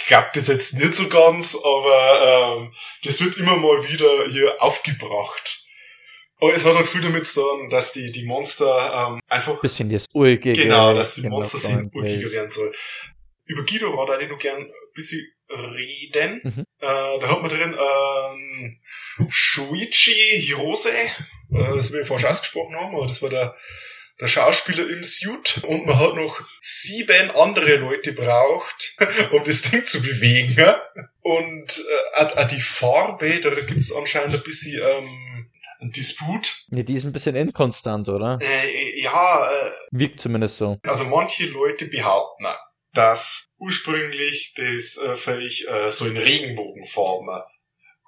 [0.08, 2.74] glaube das jetzt nicht so ganz, aber ähm,
[3.04, 5.66] das wird immer mal wieder hier aufgebracht.
[6.40, 9.90] Aber es hat halt viel damit zu tun, dass die, die Monster ähm, einfach, Bisschen
[9.92, 10.64] das Ulkige.
[10.64, 12.74] genau, dass die Monster sind ulkiger werden soll.
[13.46, 16.42] Über Guido war da ich noch gern ein bisschen reden.
[16.44, 16.66] Mhm.
[16.80, 18.80] Äh, da hat man drin ähm,
[19.30, 23.56] Shuichi Hirose, äh, das wir vorher schon ausgesprochen haben, aber das war der,
[24.22, 25.62] der Schauspieler im Suit.
[25.68, 28.96] Und man hat noch sieben andere Leute braucht,
[29.34, 30.54] um das Ding zu bewegen.
[30.58, 30.82] ja.
[31.22, 31.84] Und
[32.16, 36.66] äh, auch- die Farbe, da gibt's anscheinend ein bisschen ähm, einen Disput.
[36.70, 38.38] Ja, die ist ein bisschen inkonstant, oder?
[38.42, 40.78] Äh, ja, äh, Wirkt zumindest so.
[40.84, 42.46] also manche Leute behaupten,
[42.94, 47.42] dass ursprünglich das äh, völlig äh, so in Regenbogenfarben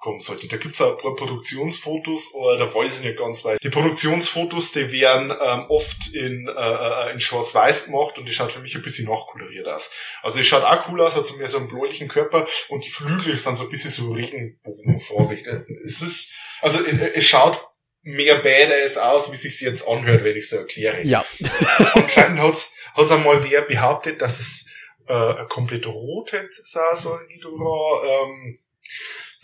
[0.04, 0.46] kommen sollte.
[0.48, 4.72] Da gibt's auch ein paar Produktionsfotos, aber da weiß ich nicht ganz, weil die Produktionsfotos,
[4.72, 8.74] die werden ähm, oft in, äh, äh, in Schwarz-Weiß gemacht und die schaut für mich
[8.74, 9.90] ein bisschen nachkoloriert aus.
[10.22, 12.90] Also die schaut auch cool aus, hat so mehr so einen bläulichen Körper und die
[12.90, 15.46] Flügel sind so ein bisschen so regenbogenfarbig.
[15.82, 17.66] Es ist, also es, es schaut
[18.02, 21.02] mehr badass aus, wie sich's jetzt anhört, wenn ich so erkläre.
[21.02, 21.24] Ja.
[21.94, 24.66] Anscheinend hat's, hat's einmal wer behauptet, dass es
[25.06, 28.04] äh, komplett rote sein soll, Ghidorah.
[28.04, 28.58] Ähm,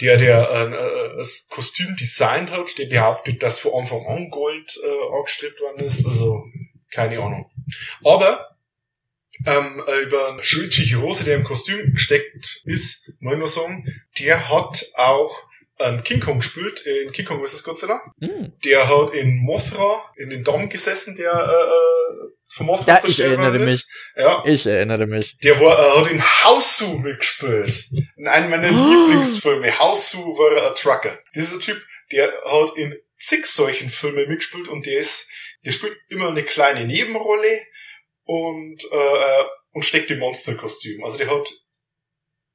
[0.00, 4.72] der, der äh, äh, das Kostüm designt hat, der behauptet, dass von Anfang an Gold
[4.82, 6.06] äh, angestrebt worden ist.
[6.06, 6.44] Also,
[6.90, 7.50] keine Ahnung.
[8.04, 8.56] Aber
[9.46, 13.84] ähm, äh, über Shuichi Hirose, der im Kostüm gesteckt ist, muss ich nur sagen,
[14.18, 15.44] der hat auch
[15.78, 17.64] einen King Kong gespielt, in King Kong vs.
[17.64, 18.00] Godzilla.
[18.20, 18.52] Hm.
[18.64, 21.99] Der hat in Mothra, in den Dom gesessen, der äh, äh,
[22.52, 23.88] vom Mothra Ja, ich erinnere ist.
[24.16, 25.36] Ja, Ich erinnere mich.
[25.38, 27.84] der war, äh, hat in Hausu mitgespielt.
[28.16, 29.78] In einem meiner Lieblingsfilme.
[29.78, 31.18] Hausu war er ein Trucker.
[31.34, 31.80] Dieser Typ,
[32.12, 35.28] der hat in zig solchen Filmen mitgespielt und der ist,
[35.64, 37.60] der spielt immer eine kleine Nebenrolle
[38.24, 41.04] und, äh, und steckt im Monsterkostüm.
[41.04, 41.48] Also der hat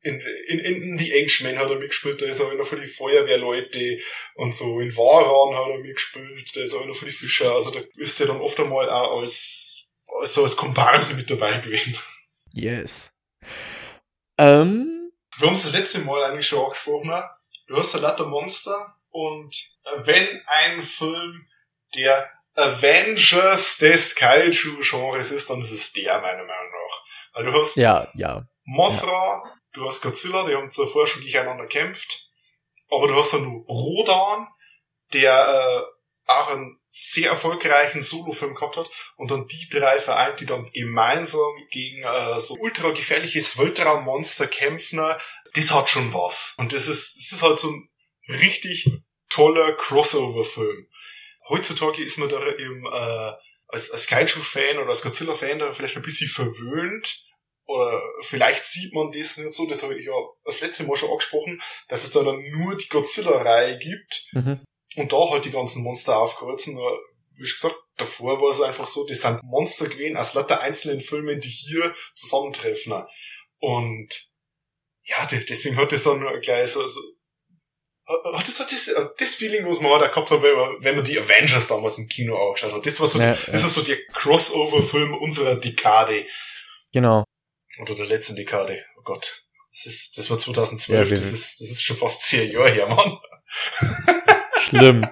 [0.02, 4.00] in, in, in The Englishmen hat er mitgespielt, da ist er einer für die Feuerwehrleute
[4.36, 4.80] und so.
[4.80, 7.54] In Waran hat er mitgespielt, da ist er einer für die Fischer.
[7.54, 9.75] Also da ist er dann oft einmal auch als
[10.26, 11.98] so als Komparse mit dabei gewesen.
[12.52, 13.12] Yes.
[14.38, 17.08] Ähm, Wir haben es das letzte Mal eigentlich schon angesprochen.
[17.10, 17.30] ne?
[17.68, 21.48] Du hast ein lauter Monster und äh, wenn ein Film
[21.96, 27.04] der Avengers des Kaiju-Genres ist, dann ist es der, meiner Meinung nach.
[27.34, 28.48] Weil du hast ja, ja.
[28.64, 32.30] Mothra, du hast Godzilla, die haben zuvor schon gegeneinander gekämpft.
[32.90, 34.48] Aber du hast dann nur Rodan,
[35.14, 35.95] der äh,
[36.26, 38.90] auch einen sehr erfolgreichen Solofilm gehabt hat.
[39.16, 45.02] Und dann die drei vereint, die dann gemeinsam gegen äh, so ultra gefährliches Weltraummonster kämpfen.
[45.54, 46.56] Das hat schon was.
[46.58, 47.90] Und das ist, das ist halt so ein
[48.28, 48.90] richtig
[49.30, 50.88] toller Crossover-Film.
[51.50, 53.32] Heutzutage ist man da im, äh,
[53.68, 57.24] als, als Kaiju-Fan oder als Godzilla-Fan da vielleicht ein bisschen verwöhnt.
[57.68, 61.10] Oder vielleicht sieht man das nicht so, das habe ich ja das letzte Mal schon
[61.10, 64.62] angesprochen, dass es da dann nur die Godzilla-Reihe gibt Mhm.
[64.96, 66.76] Und da halt die ganzen Monster aufkreuzen.
[66.76, 67.00] Nur,
[67.36, 71.02] Wie schon gesagt, davor war es einfach so, das sind Monster gewesen aus lauter einzelnen
[71.02, 72.94] Filmen, die hier zusammentreffen.
[73.60, 74.10] Und
[75.04, 77.00] ja, de- deswegen hat das dann gleich so, so
[78.36, 81.04] hat das, hat das, das Feeling, was man auch gehabt hat, wenn man, wenn man
[81.04, 82.86] die Avengers damals im Kino angeschaut hat.
[82.86, 83.54] Das war so, Ja, das ja.
[83.56, 86.26] ist so der Crossover-Film unserer Dekade.
[86.94, 87.24] Genau.
[87.80, 88.86] Oder der letzten Dekade.
[89.00, 89.44] Oh Gott.
[89.72, 91.10] Das ist, das war 2012.
[91.10, 93.18] Ja, das ist, das ist schon fast zehn Jahre her, Mann.
[94.66, 95.06] Schlimm.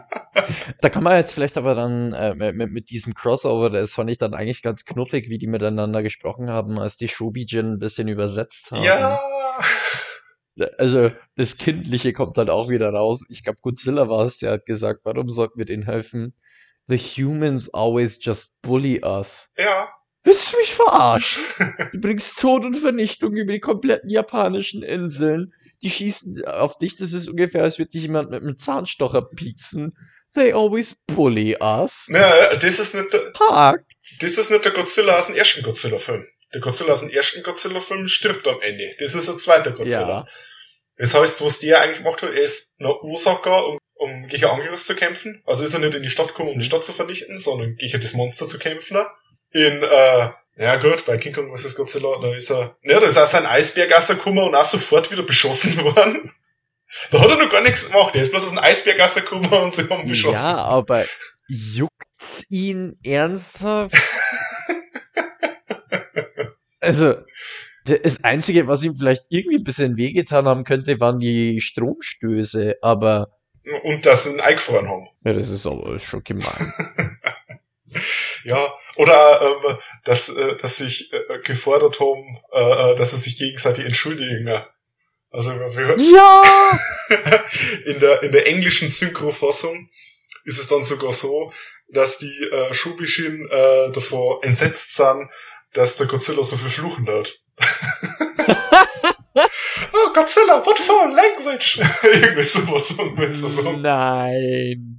[0.82, 4.18] da kann man jetzt vielleicht aber dann äh, mit, mit diesem Crossover, das fand ich
[4.18, 8.72] dann eigentlich ganz knuffig, wie die miteinander gesprochen haben, als die Shobijin ein bisschen übersetzt
[8.72, 8.84] haben.
[8.84, 9.20] Ja.
[10.78, 13.26] Also das Kindliche kommt dann auch wieder raus.
[13.30, 16.36] Ich glaube, Godzilla war es, der hat gesagt, warum sollten wir denen helfen?
[16.88, 19.52] The humans always just bully us.
[19.58, 19.90] Ja.
[20.24, 21.44] Willst du mich verarschen?
[21.92, 25.54] Du bringst Tod und Vernichtung über die kompletten japanischen Inseln.
[25.84, 29.94] Die schießen auf dich, das ist ungefähr, als würde dich jemand mit einem Zahnstocher pieksen.
[30.34, 32.08] They always bully us.
[32.10, 36.26] Ja, das ist nicht der, das ist nicht der Godzilla aus dem ersten Godzilla-Film.
[36.54, 38.96] Der Godzilla aus dem ersten Godzilla-Film stirbt am Ende.
[38.98, 40.08] Das ist ein zweiter Godzilla.
[40.08, 40.28] Ja.
[40.98, 44.86] Das heißt, was der eigentlich gemacht hat, er ist nach Osaka, um, um gegen Angerus
[44.86, 45.44] zu kämpfen.
[45.46, 48.00] Also ist er nicht in die Stadt gekommen, um die Stadt zu vernichten, sondern gegen
[48.00, 48.98] das Monster zu kämpfen.
[49.52, 51.76] In, äh, ja gut, bei King Kong vs.
[51.76, 55.24] Godzilla, da ist er, ja, da ist auch sein Eisberg rausgekommen und auch sofort wieder
[55.24, 56.32] beschossen worden.
[57.12, 59.76] Da hat er noch gar nichts gemacht, er ist bloß aus dem Eisberg rausgekommen und
[59.76, 60.36] sie haben beschossen.
[60.36, 61.06] Ja, aber
[61.48, 63.96] juckt's ihn ernsthaft?
[66.80, 67.16] also,
[67.86, 73.30] das Einzige, was ihm vielleicht irgendwie ein bisschen wehgetan haben könnte, waren die Stromstöße, aber
[73.84, 75.08] Und dass sie ihn eingefroren haben.
[75.26, 76.74] ja, das ist aber schon gemein.
[78.44, 83.38] Ja, oder ähm, dass, äh, dass sich äh, gefordert haben, äh, äh, dass sie sich
[83.38, 84.50] gegenseitig entschuldigen.
[85.32, 86.44] Also wir, ja!
[87.86, 89.90] in der in der englischen Synchrofassung
[90.46, 91.52] ist es dann sogar so,
[91.90, 95.30] dass die äh, Shubishin äh, davor entsetzt sind,
[95.74, 97.34] dass der Godzilla so viel fluchen hat.
[99.36, 101.80] oh, Godzilla, what for language?
[102.04, 102.96] Irgendwie sowas.
[103.78, 104.93] Nein.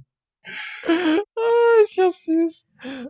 [0.87, 2.67] Ah, ist ja süß.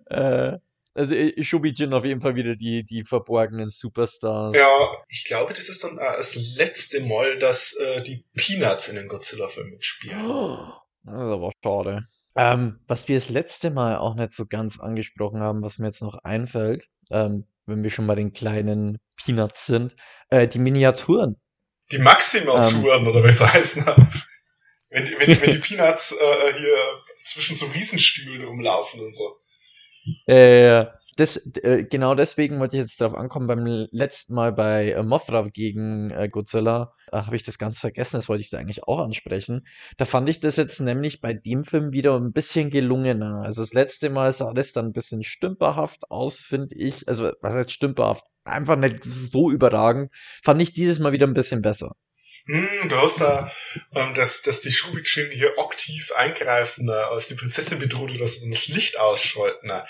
[0.09, 0.57] Äh,
[0.93, 4.55] also äh, Shobijin auf jeden Fall wieder die, die verborgenen Superstars.
[4.57, 8.95] Ja, ich glaube, das ist dann äh, das letzte Mal, dass äh, die Peanuts in
[8.95, 10.25] den Godzilla-Film mitspielen.
[10.25, 10.57] Oh,
[11.03, 12.07] Das ist aber schade.
[12.37, 16.01] Ähm, was wir das letzte Mal auch nicht so ganz angesprochen haben, was mir jetzt
[16.01, 19.95] noch einfällt, ähm, wenn wir schon bei den kleinen Peanuts sind,
[20.29, 21.37] äh, die Miniaturen.
[21.91, 23.85] Die Maxima-Touren, oder wie es heißen.
[24.95, 26.77] Wenn, wenn, wenn die Peanuts äh, hier
[27.25, 29.39] zwischen so Riesenstühlen rumlaufen und so.
[30.25, 30.85] Äh,
[31.17, 33.47] das, äh, genau deswegen wollte ich jetzt darauf ankommen.
[33.47, 38.17] Beim letzten Mal bei äh, Mothra gegen äh, Godzilla äh, habe ich das ganz vergessen.
[38.17, 39.65] Das wollte ich da eigentlich auch ansprechen.
[39.97, 43.41] Da fand ich das jetzt nämlich bei dem Film wieder ein bisschen gelungener.
[43.43, 47.07] Also das letzte Mal sah das dann ein bisschen stümperhaft aus, finde ich.
[47.07, 48.25] Also was heißt stümperhaft?
[48.43, 50.11] Einfach nicht so überragend.
[50.43, 51.95] Fand ich dieses Mal wieder ein bisschen besser.
[52.47, 53.51] Hm, du hast da,
[53.95, 58.41] ähm, dass, dass die Shubichin hier aktiv eingreifen, äh, als die Prinzessin bedroht, dass sie
[58.41, 59.69] dann das Licht ausschalten.
[59.69, 59.81] Äh.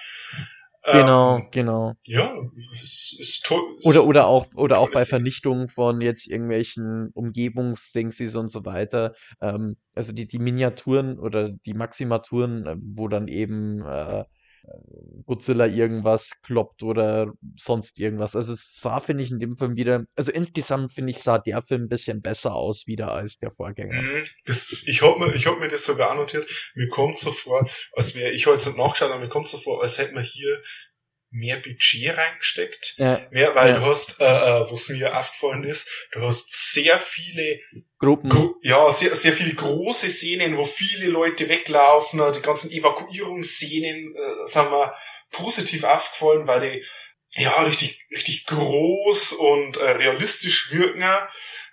[0.87, 1.93] Genau, Ähm, genau.
[2.05, 2.35] ja,
[2.83, 3.61] ist, ist toll.
[3.83, 5.09] Oder, oder auch, oder auch bei Ding.
[5.09, 9.15] Vernichtung von jetzt irgendwelchen Umgebungsdingsies und so weiter.
[9.41, 14.25] Ähm, also die, die Miniaturen oder die Maximaturen, äh, wo dann eben äh,
[15.25, 18.35] Godzilla irgendwas kloppt oder sonst irgendwas.
[18.35, 21.61] Also es sah, finde ich, in dem Film wieder, also insgesamt finde ich, sah der
[21.61, 24.01] Film ein bisschen besser aus wieder als der Vorgänger.
[24.01, 24.25] Mhm.
[24.45, 26.49] Das, ich hab mir, ich hab mir das sogar annotiert.
[26.75, 29.97] Mir kommt so vor, als wäre ich heute nachgeschaut, aber mir kommt so vor, als
[29.97, 30.61] hätten wir hier
[31.31, 32.95] mehr Budget reingesteckt.
[32.97, 33.79] Ja, Mehr, weil Ja.
[33.79, 37.59] du hast, äh, äh, was mir aufgefallen ist, du hast sehr viele,
[38.05, 38.53] Gruppen.
[38.61, 44.69] ja, sehr, sehr viele große Szenen, wo viele Leute weglaufen, die ganzen Evakuierungsszenen äh, sind
[44.71, 44.93] mir
[45.31, 46.85] positiv aufgefallen, weil die
[47.37, 51.03] ja, richtig, richtig groß und äh, realistisch wirken.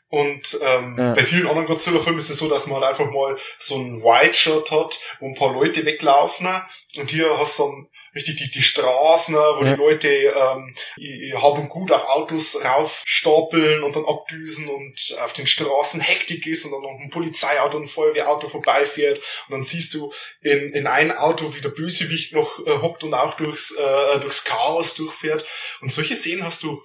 [0.09, 1.15] Und ähm, Ja.
[1.15, 4.71] bei vielen anderen Godzilla-Filmen ist es so, dass man halt einfach mal so ein White-Shirt
[4.71, 6.49] hat, wo ein paar Leute weglaufen.
[6.97, 9.73] Und hier hast du dann richtig die, die Straßen, wo Ja.
[9.73, 15.33] die Leute ähm, ihr Hab und Gut auf Autos raufstapeln und dann abdüsen und auf
[15.33, 19.19] den Straßen Hektik ist und dann noch ein Polizeiauto und ein Feuerwehrauto vorbeifährt.
[19.49, 23.15] Und dann siehst du in, in ein Auto, wie der Bösewicht noch äh, hockt und
[23.15, 25.45] auch durchs, äh, durchs Chaos durchfährt.
[25.81, 26.83] Und solche Szenen hast du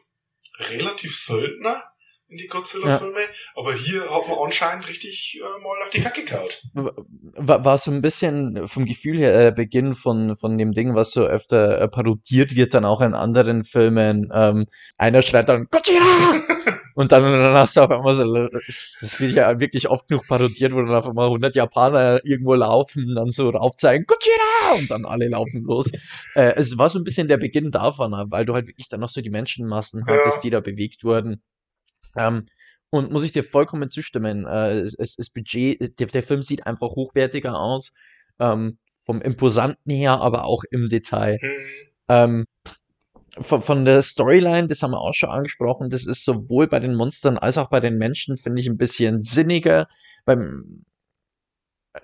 [0.60, 1.87] relativ seltener
[2.30, 3.20] in die Godzilla-Filme,
[3.56, 6.62] aber hier hat man anscheinend richtig äh, mal auf die Kacke gehaut.
[6.74, 11.12] war, war so ein bisschen vom Gefühl her der Beginn von, von dem Ding, was
[11.12, 14.30] so öfter äh, parodiert wird, dann auch in anderen Filmen.
[14.34, 14.66] Ähm,
[14.98, 16.04] einer schreit dann Godzilla!
[16.96, 20.74] Und dann, dann hast du auf einmal so, das wird ja wirklich oft genug parodiert,
[20.74, 24.80] wo dann auf einmal 100 Japaner irgendwo laufen, dann so raufzeigen, Godzilla!
[24.80, 25.92] Und dann alle laufen los.
[26.34, 29.10] Äh, es war so ein bisschen der Beginn davon, weil du halt wirklich dann noch
[29.10, 30.16] so die Menschenmassen Ja.
[30.16, 31.44] hattest, die da bewegt wurden.
[32.16, 32.48] Ähm,
[32.90, 36.66] und muss ich dir vollkommen zustimmen, äh, es, es, das Budget, der, der Film sieht
[36.66, 37.94] einfach hochwertiger aus,
[38.40, 41.38] ähm, vom Imposanten her, aber auch im Detail.
[41.42, 41.52] Hm.
[42.10, 42.46] Ähm,
[43.42, 46.96] von, von der Storyline, das haben wir auch schon angesprochen, das ist sowohl bei den
[46.96, 49.88] Monstern als auch bei den Menschen, finde ich, ein bisschen sinniger.
[50.26, 50.86] Beim,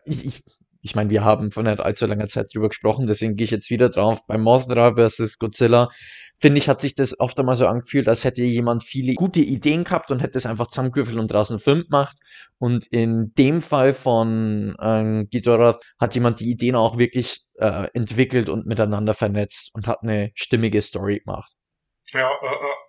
[0.05, 0.43] ich, ich,
[0.83, 3.69] ich meine, wir haben vor nicht allzu langer Zeit drüber gesprochen, deswegen gehe ich jetzt
[3.69, 4.19] wieder drauf.
[4.27, 5.39] Bei Mothra vs.
[5.39, 5.89] Godzilla,
[6.37, 9.85] finde ich, hat sich das oft einmal so angefühlt, als hätte jemand viele gute Ideen
[9.85, 12.17] gehabt und hätte es einfach zusammengewürfelt und draußen einen Film gemacht.
[12.57, 18.49] Und in dem Fall von ähm, Ghidorah hat jemand die Ideen auch wirklich äh, entwickelt
[18.49, 21.53] und miteinander vernetzt und hat eine stimmige Story gemacht.
[22.11, 22.82] Ja, äh, äh,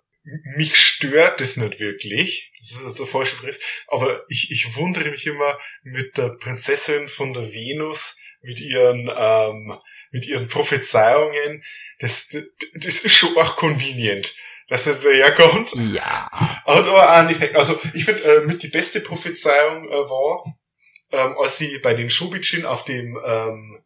[0.57, 2.51] mich stört das nicht wirklich.
[2.59, 3.59] Das ist jetzt der falsche Begriff.
[3.87, 9.77] Aber ich, ich wundere mich immer mit der Prinzessin von der Venus, mit ihren, ähm,
[10.11, 11.63] mit ihren Prophezeiungen.
[11.99, 14.35] Das, das, das ist schon auch convenient,
[14.67, 15.73] dass er daherkommt.
[15.93, 16.27] Ja.
[16.31, 17.55] Hat aber auch einen Effekt.
[17.55, 20.57] Also ich finde, äh, mit die beste Prophezeiung äh, war,
[21.11, 23.85] ähm, als sie bei den Shobichin auf dem ähm,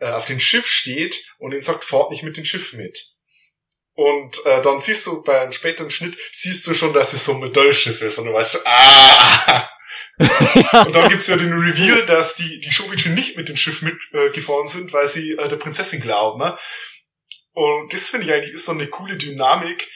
[0.00, 3.14] äh, auf dem Schiff steht und ihnen sagt, fahrt nicht mit dem Schiff mit.
[3.98, 7.32] Und äh, dann siehst du bei einem späteren Schnitt, siehst du schon, dass es so
[7.32, 8.20] ein Metallschiff ist.
[8.20, 9.68] Und du weißt, so, ah!
[10.86, 14.28] und dann gibt's ja den Reveal, dass die, die Shobichin nicht mit dem Schiff mitgefahren
[14.28, 16.38] äh, gefahren sind, weil sie äh, der Prinzessin glauben.
[16.38, 16.56] Ne?
[17.54, 19.90] Und das finde ich eigentlich ist so eine coole Dynamik,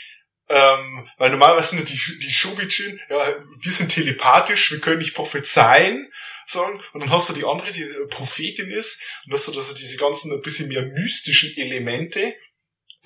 [0.49, 6.11] ähm, weil normalerweise sind die, die Shobichin, ja, wir sind telepathisch, wir können nicht prophezeien,
[6.49, 9.77] sagen, und dann hast du die andere, die äh, Prophetin ist, und hast du also
[9.77, 12.35] diese ganzen ein bisschen mehr mystischen Elemente,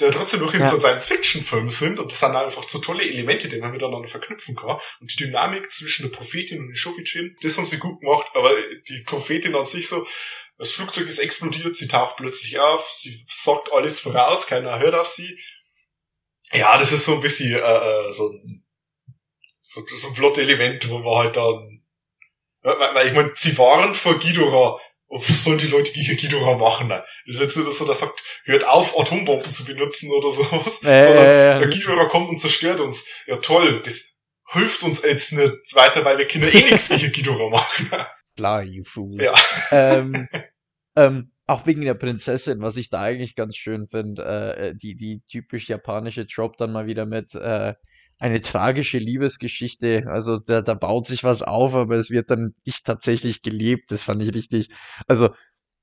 [0.01, 0.67] ja trotzdem noch in Ja.
[0.67, 4.79] so Science-Fiction-Film sind, und das sind einfach so tolle Elemente, die man miteinander verknüpfen kann,
[5.01, 8.55] und die Dynamik zwischen der Prophetin und der Shobichin, das haben sie gut gemacht, aber
[8.89, 10.07] die Prophetin an sich so,
[10.59, 15.09] das Flugzeug ist explodiert, sie taucht plötzlich auf, sie sagt alles voraus, keiner hört auf
[15.09, 15.39] sie.
[16.53, 18.63] Ja, das ist so ein bisschen äh, äh, so ein
[19.61, 21.83] so, so ein Plot-Element, wo man halt dann
[22.63, 24.81] weil, weil ich meine, sie waren vor Ghidorah.
[25.09, 26.89] Und was sollen die Leute gegen Ghidorah machen?
[26.89, 27.05] Ne?
[27.27, 30.81] Das ist jetzt nicht so, dass er sagt, hört auf, Atombomben zu benutzen oder sowas.
[30.81, 33.05] Sondern der Äh, Ghidorah kommt und zerstört uns.
[33.27, 34.17] Ja toll, das
[34.53, 37.91] hilft uns jetzt nicht weiter, weil wir Kinder eh nichts gegen Ghidorah machen.
[38.37, 39.23] klar, you fools.
[39.25, 39.35] Ja.
[39.71, 40.29] ähm,
[40.97, 45.21] ähm, auch wegen der Prinzessin, was ich da eigentlich ganz schön finde, äh, die, die
[45.31, 47.75] typisch japanische Trope dann mal wieder mit äh,
[48.19, 50.05] eine tragische Liebesgeschichte.
[50.09, 53.91] Also da, da baut sich was auf, aber es wird dann nicht tatsächlich gelebt.
[53.91, 54.71] Das fand ich richtig.
[55.07, 55.31] Also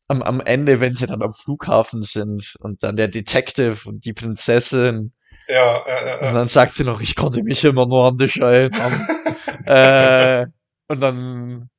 [0.08, 4.14] am, am Ende, wenn sie dann am Flughafen sind und dann der Detective und die
[4.14, 5.14] Prinzessin
[5.48, 8.40] Ja, ja, ja, und dann sagt sie noch, ich konnte mich immer nur an dich
[8.40, 9.08] erinnern.
[9.66, 10.46] äh,
[10.88, 11.70] und dann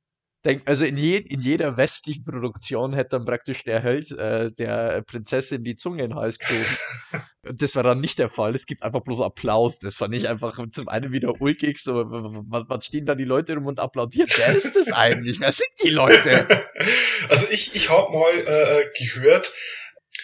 [0.45, 5.01] denk, also in, je, in jeder westlichen Produktion hätte dann praktisch der Held äh, der
[5.01, 6.65] Prinzessin die Zunge in den Hals geschoben.
[7.43, 8.55] Das war dann nicht der Fall.
[8.55, 9.79] Es gibt einfach bloß Applaus.
[9.79, 11.79] Das fand ich einfach zum einen wieder ulkig.
[11.79, 14.29] So, was stehen da die Leute rum und applaudieren?
[14.35, 15.39] Wer ist das eigentlich?
[15.39, 16.47] Wer sind die Leute?
[17.29, 19.51] Also ich, ich habe mal äh, gehört,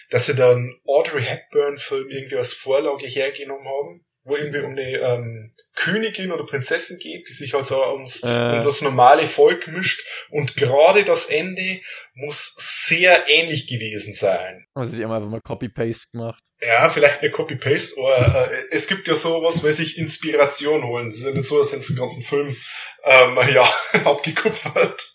[0.10, 5.54] dass sie dann Audrey Hepburn-Film irgendwie als Vorlage hergenommen haben, wo irgendwie um eine ähm,
[5.76, 8.28] Königin oder Prinzessin geht, die sich also ums, Äh.
[8.28, 10.06] um das normale Volk mischt.
[10.30, 11.82] Und gerade das Ende
[12.14, 14.66] muss sehr ähnlich gewesen sein.
[14.76, 16.40] Also die haben einfach mal Copy-Paste gemacht.
[16.62, 21.08] Ja, vielleicht eine Copy-Paste, aber äh, es gibt ja sowas, weil sich Inspiration holen.
[21.08, 22.56] Es ist ja nicht so, als hätten sie den ganzen Film
[23.04, 23.68] ähm, ja,
[24.06, 25.10] abgekupfert.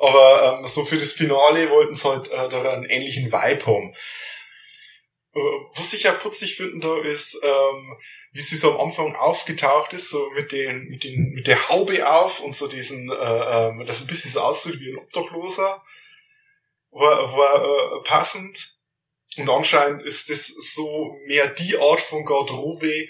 [0.00, 3.94] Aber ähm, so für das Finale wollten sie halt äh, da einen ähnlichen Vibe haben.
[5.34, 5.40] Äh,
[5.74, 7.96] was ich ja putzig finden da ist, ähm,
[8.32, 12.08] wie sie so am Anfang aufgetaucht ist, so mit den, mit den, mit der Haube
[12.08, 15.82] auf und so diesen, äh, ähm, das ein bisschen so aussieht wie ein Obdachloser,
[16.90, 18.76] war, war äh, passend.
[19.36, 23.08] Und anscheinend ist das so mehr die Art von Garderobe,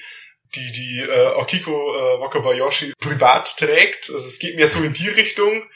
[0.55, 4.11] die die äh, Akiko äh, Wakabayashi privat trägt.
[4.11, 5.69] Also es geht mehr so in die Richtung.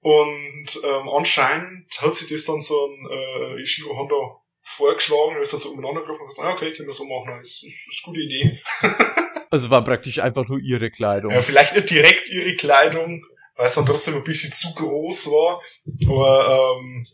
[0.00, 5.58] Und ähm, anscheinend hat sich das dann so ein äh, Ishiro Honda vorgeschlagen, ist er
[5.58, 8.02] so umeinander gelaufen und gesagt, ah, okay, können wir so machen, das ist, ist, ist
[8.04, 8.62] eine gute Idee.
[9.48, 11.30] Also war praktisch einfach nur ihre Kleidung.
[11.30, 15.62] Ja, vielleicht nicht direkt ihre Kleidung, weil es dann trotzdem ein bisschen zu groß war,
[16.04, 17.06] aber ähm,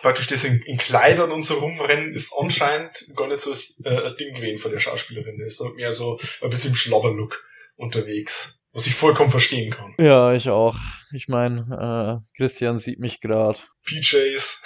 [0.00, 3.90] praktisch das in, in Kleidern und so rumrennen ist anscheinend gar nicht so das, äh,
[3.90, 5.38] ein Ding gewesen von der Schauspielerin.
[5.38, 7.44] Das ist so mehr so ein bisschen im Schlabberlook
[7.76, 8.58] unterwegs.
[8.72, 9.94] Was ich vollkommen verstehen kann.
[9.98, 10.76] Ja, ich auch.
[11.12, 13.58] Ich meine, äh, Christian sieht mich gerade.
[13.84, 14.62] PJs.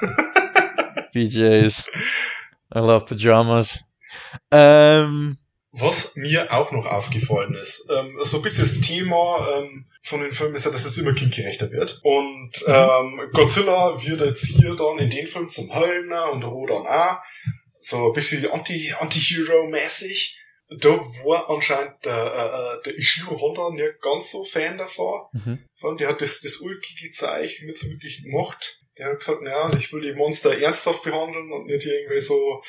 [1.12, 1.84] PJs.
[2.74, 3.80] I love Pyjamas.
[4.50, 5.36] Ähm,
[5.72, 10.32] Was mir auch noch aufgefallen ist, ähm, so ein bisschen das Thema ähm, von den
[10.32, 12.00] Filmen ist ja, dass es immer kindgerechter wird.
[12.02, 17.18] Und ähm, Godzilla wird jetzt hier dann in den Film zum Höllner und Rodan auch.
[17.80, 20.36] So ein bisschen Anti- Anti-Hero-mäßig.
[20.78, 20.88] Da
[21.24, 25.22] war anscheinend der, äh, äh, der Ishiro Honda nicht ganz so Fan davon.
[25.32, 25.96] mhm.
[25.98, 28.80] Der hat das, das ulkige Zeichen nicht so wirklich gemacht.
[29.00, 32.62] Der hat gesagt, naja, ich will die Monster ernsthaft behandeln und nicht irgendwie so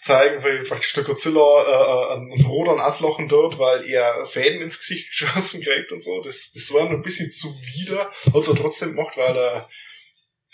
[0.00, 4.78] zeigen, weil praktisch der Godzilla äh, äh, einen Rodan auslachen dort, weil er Fäden ins
[4.78, 6.22] Gesicht geschossen kriegt und so.
[6.22, 8.10] Das, das war ein bisschen zuwider.
[8.32, 9.68] Hat's er trotzdem gemacht, weil er,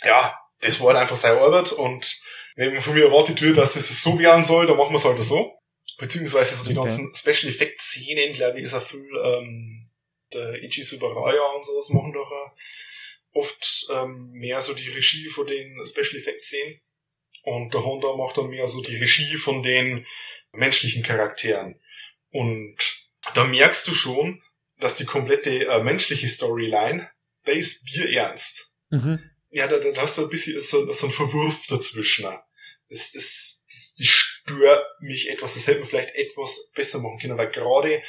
[0.02, 2.20] ja, das war halt einfach seine Arbeit und
[2.56, 5.04] wenn man von mir erwartet wird, dass das so werden soll, dann machen wir es
[5.04, 5.52] halt so.
[5.98, 6.88] Beziehungsweise so die Okay.
[6.88, 9.84] ganzen Special Effect Szenen, glaube ich, ist auch viel, ähm,
[10.32, 12.50] der Ichi Subaraya und sowas machen doch auch
[13.32, 16.80] oft ähm, mehr so die Regie von den Special Effect Szenen.
[17.44, 20.06] Und der Honda macht dann mehr so die Regie von den
[20.52, 21.80] menschlichen Charakteren.
[22.30, 22.76] Und
[23.34, 24.42] da merkst du schon,
[24.78, 27.10] dass die komplette äh, menschliche Storyline,
[27.46, 28.72] der ist bierernst.
[28.90, 29.30] Mhm.
[29.50, 32.24] Ja, da, da hast du ein bisschen so, so ein Verwurf dazwischen.
[32.88, 35.54] Das, das, das, die stört mich etwas.
[35.54, 38.02] Das hätte man vielleicht etwas besser machen können, weil gerade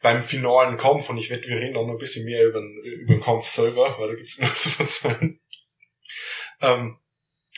[0.00, 2.82] beim finalen Kampf, und ich wette, wir reden dann noch ein bisschen mehr über den,
[2.84, 5.40] über den Kampf selber, weil da gibt's immer so erzählen,
[6.60, 6.98] ähm,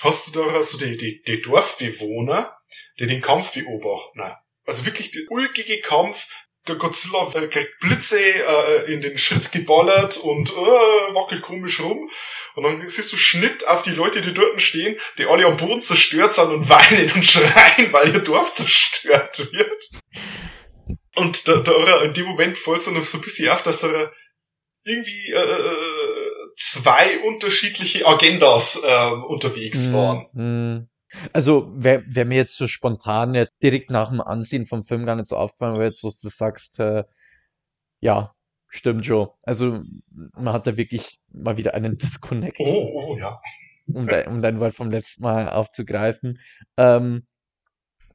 [0.00, 2.56] hast du da so die, die, die Dorfbewohner,
[2.98, 4.22] die den Kampf beobachten.
[4.66, 6.26] Also wirklich der ulkige Kampf,
[6.66, 12.10] der Godzilla kriegt Blitze äh, in den Schritt geballert und äh, wackelt komisch rum.
[12.54, 15.82] Und dann siehst du Schnitt auf die Leute, die dort stehen, die alle am Boden
[15.82, 19.90] zerstört sind und weinen und schreien, weil ihr Dorf zerstört wird.
[21.16, 24.12] Und da, da in dem Moment fällt so noch so ein bisschen auf, dass er
[24.84, 30.26] irgendwie äh, zwei unterschiedliche Agendas äh, unterwegs waren.
[30.32, 30.88] Mhm.
[31.32, 35.14] Also, wer, wer mir jetzt so spontan jetzt direkt nach dem Ansehen vom Film gar
[35.16, 37.04] nicht so aufgefallen, aber jetzt, was du sagst, äh,
[38.00, 38.34] ja,
[38.68, 39.28] stimmt schon.
[39.42, 43.40] Also, man hat da wirklich mal wieder einen Disconnect, Oh, oh, ja.
[43.86, 46.40] um, de, um dein Wort vom letzten Mal aufzugreifen.
[46.76, 47.26] Ähm,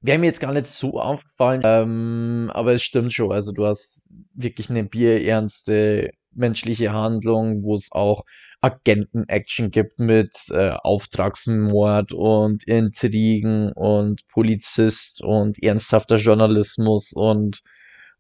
[0.02, 3.32] wäre mir jetzt gar nicht so aufgefallen, ähm, aber es stimmt schon.
[3.32, 8.24] Also, du hast wirklich eine bierernste menschliche Handlung, wo es auch
[8.62, 17.62] Agenten-Action gibt mit äh, Auftragsmord und Intrigen und Polizist und ernsthafter Journalismus und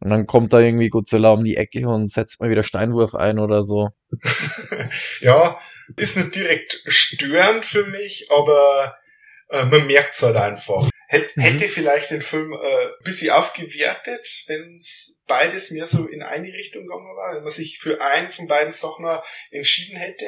[0.01, 3.37] und dann kommt da irgendwie Godzilla um die Ecke und setzt mal wieder Steinwurf ein
[3.37, 3.89] oder so.
[5.19, 5.59] ja,
[5.97, 8.95] ist nicht direkt störend für mich, aber
[9.49, 10.89] äh, man merkt's halt einfach.
[11.11, 11.41] Hät, Mhm.
[11.41, 16.83] Hätte vielleicht den Film äh, ein bisschen aufgewertet, wenn's beides mehr so in eine Richtung
[16.83, 19.05] gegangen war, wenn man sich für einen von beiden Sachen
[19.49, 20.25] entschieden hätte.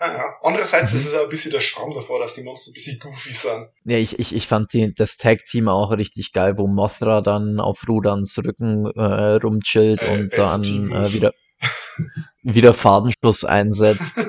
[0.00, 0.34] Naja.
[0.42, 0.98] Andererseits Mhm.
[0.98, 3.68] ist es auch ein bisschen der Charme davor, dass die Monster ein bisschen goofy sind.
[3.84, 7.88] Ja, ich, ich, ich fand die, das Tag-Team auch richtig geil, wo Mothra dann auf
[7.88, 10.62] Rudans Rücken äh, rumchillt Äh, und dann
[10.92, 11.32] äh, wieder,
[12.42, 14.18] wieder Fadenschuss einsetzt.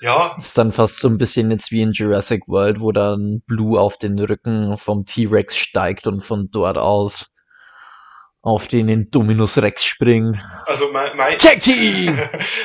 [0.00, 3.78] Ja, Ist dann fast so ein bisschen jetzt wie in Jurassic World, wo dann Blue
[3.78, 7.34] auf den Rücken vom T-Rex steigt und von dort aus
[8.42, 10.38] auf den Indominus Rex springt.
[10.64, 12.18] also mein, mein Tag Team!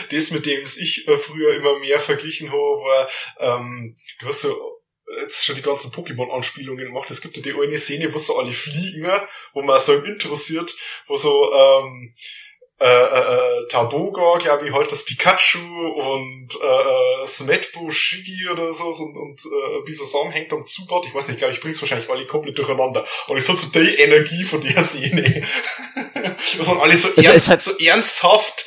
[0.10, 3.10] das, mit dem ich äh, früher immer mehr verglichen habe, war,
[3.40, 4.76] ähm, du hast so
[5.22, 7.12] jetzt schon die ganzen Pokémon-Anspielungen gemacht.
[7.12, 9.08] Es gibt ja die eine Szene, wo so alle fliegen,
[9.54, 10.76] wo man so im Intro sieht,
[11.08, 12.14] wo so ähm,
[12.78, 18.74] äh, äh, äh, Taboga, glaube ich, halt das Pikachu und äh, äh, Smetbo Shiggy oder
[18.74, 21.06] so, so und, und äh, dieser Sam hängt am Zubart.
[21.08, 23.06] Ich weiß nicht, glaube ich, bring's wahrscheinlich alle komplett durcheinander.
[23.28, 25.42] Aber ich so so die Energie von der Szene.
[26.14, 28.66] das sind alle so, es ernst, hat- so ernsthaft.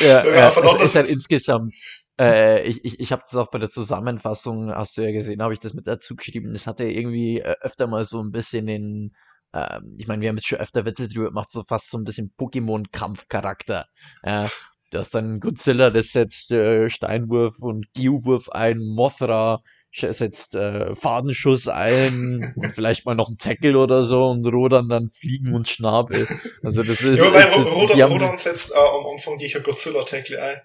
[0.00, 1.74] Ja, Ja, es aufeinander ist halt insgesamt.
[2.18, 5.52] Äh, ich ich, ich habe das auch bei der Zusammenfassung, hast du ja gesehen, habe
[5.52, 6.52] ich das mit dazu geschrieben.
[6.52, 9.14] Das hatte irgendwie äh, öfter mal so ein bisschen den,
[9.54, 12.04] ähm, ich meine, wir haben jetzt schon öfter Witze drüber gemacht, so fast so ein
[12.04, 13.86] bisschen Pokémon-Kampfcharakter.
[14.24, 14.48] Ja,
[14.90, 19.60] Das ist dann Godzilla, das setzt äh, Steinwurf und Geowurf ein, Mothra
[19.96, 25.08] setzt äh, Fadenschuss ein und vielleicht mal noch ein Tackle oder so und Rodan dann
[25.08, 26.26] Fliegen und Schnabel.
[26.64, 30.60] Also das ist, Ja, die Rodan, Rodan setzt äh, am Anfang gleich ein Godzilla-Tackle ein.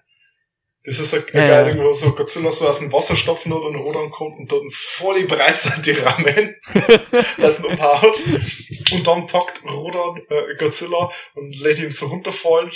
[0.84, 1.66] Das ist ein, ein Ja, geil, ja.
[1.68, 5.24] irgendwo so Godzilla so aus dem Wasser stopfen hat und Rodan kommt und dort volle
[5.24, 6.56] Breitseite rammen,
[7.38, 8.20] das ihn umhaut.
[8.92, 12.70] Und dann packt Rodan äh, Godzilla und lässt ihn so runterfallen.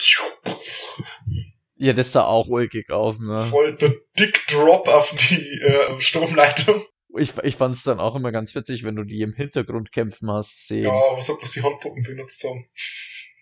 [1.76, 3.46] Ja, das sah auch ulkig aus, ne?
[3.50, 6.84] Voll der Dick Drop auf die äh, Stromleitung.
[7.16, 10.66] Ich, ich fand's dann auch immer ganz witzig, wenn du die im Hintergrund kämpfen hast,
[10.66, 10.84] sehen.
[10.84, 12.66] Ja, was hat bloß die Handpuppen benutzt haben.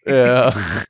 [0.07, 0.55] Ja.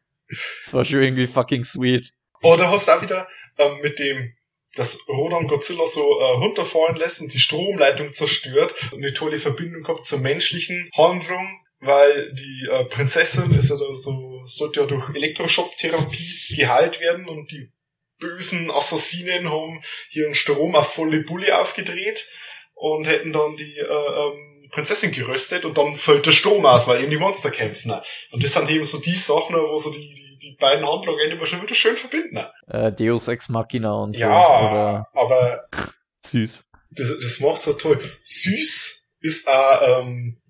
[0.65, 2.15] Das war schon irgendwie fucking sweet.
[2.43, 3.29] Oder hast du auch wieder
[3.59, 4.35] ähm, mit dem,
[4.75, 9.83] dass Rodan Godzilla so äh, runterfallen lässt und die Stromleitung zerstört und eine tolle Verbindung
[9.83, 15.15] gehabt zur menschlichen Handlung, weil die äh, Prinzessin ist ja da so, sollte ja durch
[15.15, 17.71] Elektroschocktherapie geheilt werden und die
[18.19, 22.29] bösen Assassinen haben hier einen Strom auf volle Bulle aufgedreht
[22.75, 27.01] und hätten dann die äh, ähm, Prinzessin geröstet und dann fällt der Strom aus, weil
[27.03, 27.89] eben die Monster kämpfen.
[27.89, 28.03] ne?
[28.33, 31.47] Und das sind eben so die Sachen, wo so die, die, die beiden Handlungen immer
[31.47, 32.35] schon wieder schön verbinden.
[32.35, 32.53] ne?
[32.69, 34.21] Äh, Deus Ex Machina und so.
[34.21, 35.69] Ja, Oder aber
[36.19, 36.65] süß.
[36.91, 38.01] das, das macht so toll.
[38.25, 40.41] Süß ist auch, ähm,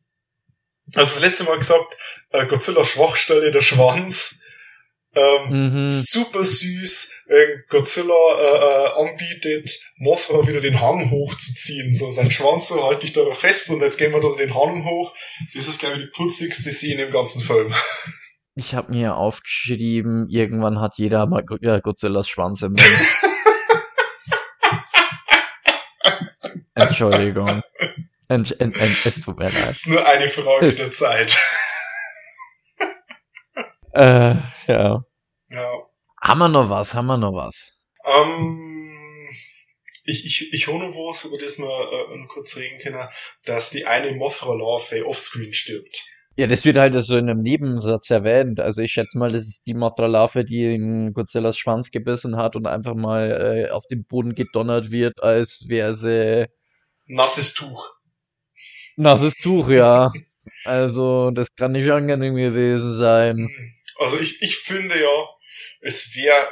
[0.94, 1.96] also das letzte Mal gesagt,
[2.30, 4.36] äh, Godzilla Schwachstelle, der Schwanz.
[5.14, 5.88] Ähm, Mhm.
[6.06, 11.92] Super süß, wenn Godzilla äh, äh, anbietet, Mothra wieder den Hang hochzuziehen.
[11.92, 14.54] So sein Schwanz so, halt dich da fest und jetzt gehen wir da so den
[14.54, 15.14] Hang hoch.
[15.54, 17.74] Das ist, glaube ich, die putzigste Szene im ganzen Film.
[18.54, 22.82] Ich habe mir aufgeschrieben, irgendwann hat jeder mal ja, Godzillas Schwanz im Mund.
[26.74, 27.62] Entschuldigung.
[28.28, 29.72] Ent, ent, ent, es tut mir leid.
[29.72, 31.36] ist nur eine Frage Ist- der Zeit.
[33.92, 34.34] Äh,
[34.66, 35.04] ja.
[35.50, 35.70] Ja.
[36.20, 36.94] Haben wir noch was?
[36.94, 37.78] Haben wir noch was?
[38.04, 39.28] Ähm,
[40.04, 43.06] ich, ich, ich habe noch was, über das wir äh, kurz reden können,
[43.44, 46.04] dass die eine Mothra-Larve offscreen stirbt.
[46.36, 48.58] Ja, das wird halt so in einem Nebensatz erwähnt.
[48.58, 52.66] Also ich schätze mal, das ist die Mothra-Larve, die in Godzillas Schwanz gebissen hat und
[52.66, 56.46] einfach mal äh, auf den Boden gedonnert wird, als wäre sie
[57.06, 57.90] Nasses Tuch.
[58.96, 60.10] nasses Tuch, ja.
[60.64, 63.50] Also, das kann nicht angenehm gewesen sein.
[64.02, 65.28] Also ich, ich finde ja,
[65.80, 66.50] es wäre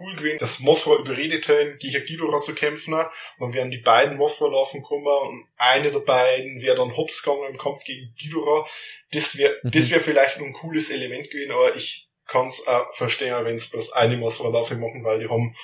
[0.00, 2.94] cool gewesen, dass Mothra überredet hätten, gegen Ghidorah zu kämpfen.
[2.94, 3.06] Und
[3.38, 7.58] dann wären die beiden Mothra-Larven gekommen und eine der beiden wäre dann hops gegangen im
[7.58, 8.66] Kampf gegen Ghidorah.
[9.12, 9.70] Das wäre Mhm.
[9.70, 13.70] das wäre vielleicht ein cooles Element gewesen, aber ich kann es auch verstehen, wenn es
[13.70, 15.54] bloß eine Mothra-Larve machen, weil die haben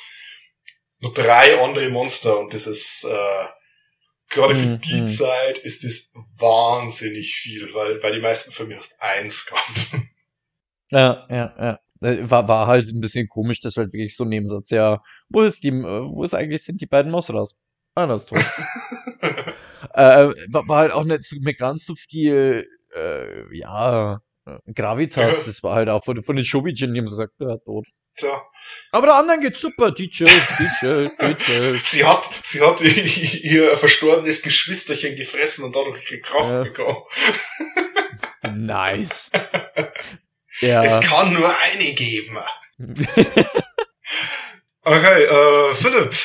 [1.00, 3.46] noch drei andere Monster und das ist äh,
[4.28, 5.08] gerade für Mhm, die mhm.
[5.08, 9.88] Zeit ist das wahnsinnig viel, weil bei den meisten Filmen hast eins gehabt.
[10.92, 11.78] Ja, ja, ja.
[12.08, 15.42] Äh, War, war halt ein bisschen komisch, dass halt wirklich so ein Nebensatz, ja, wo
[15.42, 17.54] ist die, äh, wo ist eigentlich, sind die beiden Mothras?
[17.94, 18.38] Einer ist tot.
[19.94, 25.36] äh, war, war halt auch nicht so, mit ganz so viel, äh, ja, äh, Gravitas.
[25.38, 25.42] Ja.
[25.46, 27.86] Das war halt auch von, von den Shobijin, die haben gesagt, ja, tot.
[28.16, 28.42] Tja.
[28.92, 31.86] Aber der anderen geht's super, die chillt, die chillt, die chillt.
[31.86, 32.80] Sie hat, sie hat
[33.42, 36.62] ihr verstorbenes Geschwisterchen gefressen und dadurch Kraft Ja.
[36.62, 36.98] bekommen.
[38.54, 39.30] Nice.
[40.62, 40.82] Ja.
[40.82, 42.38] Es kann nur eine geben.
[44.84, 46.16] Okay, äh, Philipp.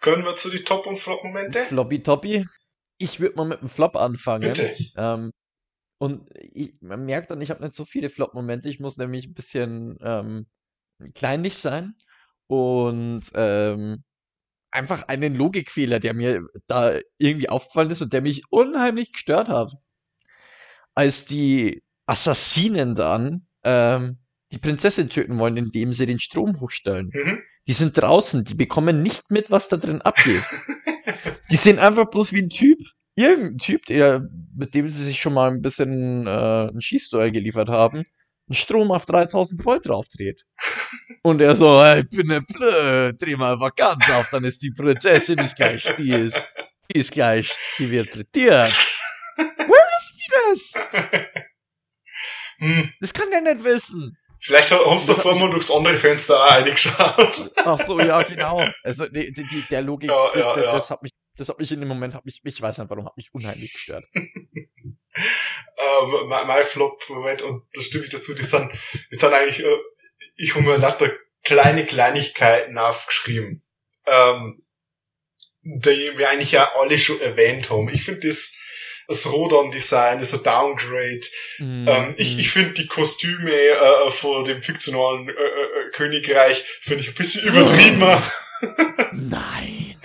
[0.00, 1.60] Können wir zu die Top- und Flop-Momente?
[1.60, 2.46] Floppy Toppy.
[2.98, 4.48] Ich würde mal mit dem Flop anfangen.
[4.48, 4.74] Bitte.
[4.96, 5.30] Ähm,
[5.98, 8.68] und ich, man merkt dann, ich habe nicht so viele Flop-Momente.
[8.68, 10.46] Ich muss nämlich ein bisschen ähm,
[11.14, 11.94] kleinlich sein.
[12.46, 14.02] Und ähm,
[14.70, 19.74] einfach einen Logikfehler, der mir da irgendwie aufgefallen ist und der mich unheimlich gestört hat.
[20.94, 24.18] Als die Assassinen dann ähm,
[24.52, 27.10] die Prinzessin töten wollen, indem sie den Strom hochstellen.
[27.12, 27.38] Mhm.
[27.68, 30.42] Die sind draußen, die bekommen nicht mit, was da drin abgeht.
[31.50, 32.78] die sind einfach bloß wie ein Typ.
[33.14, 37.68] Irgendein Typ, der, mit dem sie sich schon mal ein bisschen äh, ein Schießduell geliefert
[37.68, 40.44] haben, einen Strom auf 3000 Volt draufdreht.
[41.22, 44.62] Und er so, "Hey, ich bin nicht blöd, dreh mal einfach ganz auf, dann ist
[44.62, 46.44] die Prinzessin ist gleich, die ist,
[46.90, 48.74] die ist gleich, die wird frittiert.
[49.36, 51.44] Woher wissen die das?
[52.60, 52.92] Hm.
[53.00, 54.16] Das kann der nicht wissen.
[54.42, 57.50] Vielleicht hast du mich- mal durchs andere Fenster auch reingeschaut.
[57.56, 58.64] Ach so, ja, genau.
[58.82, 60.72] Also die, die, die, der Logik, Ja, ja, d- d- ja.
[60.72, 63.04] das hat mich, das hat mich in dem Moment, hat mich, ich weiß nicht warum,
[63.04, 64.04] hat mich unheimlich gestört.
[64.14, 64.68] ähm,
[66.28, 68.70] mein, mein Flop-Moment, und da stimme ich dazu, die sind,
[69.12, 69.76] die sind eigentlich, äh,
[70.36, 71.10] ich habe mir lauter
[71.42, 73.62] kleine Kleinigkeiten aufgeschrieben,
[74.06, 74.62] ähm,
[75.62, 77.88] die wir eigentlich ja alle schon erwähnt haben.
[77.90, 78.52] Ich finde das,
[79.10, 81.20] das Rodan-Design ist ein Downgrade.
[81.58, 82.38] Mm, Ähm, ich mm.
[82.38, 87.48] ich finde die Kostüme äh, von dem fiktionalen äh, äh, Königreich finde ich ein bisschen
[87.48, 88.22] übertriebener.
[89.12, 89.96] Nein.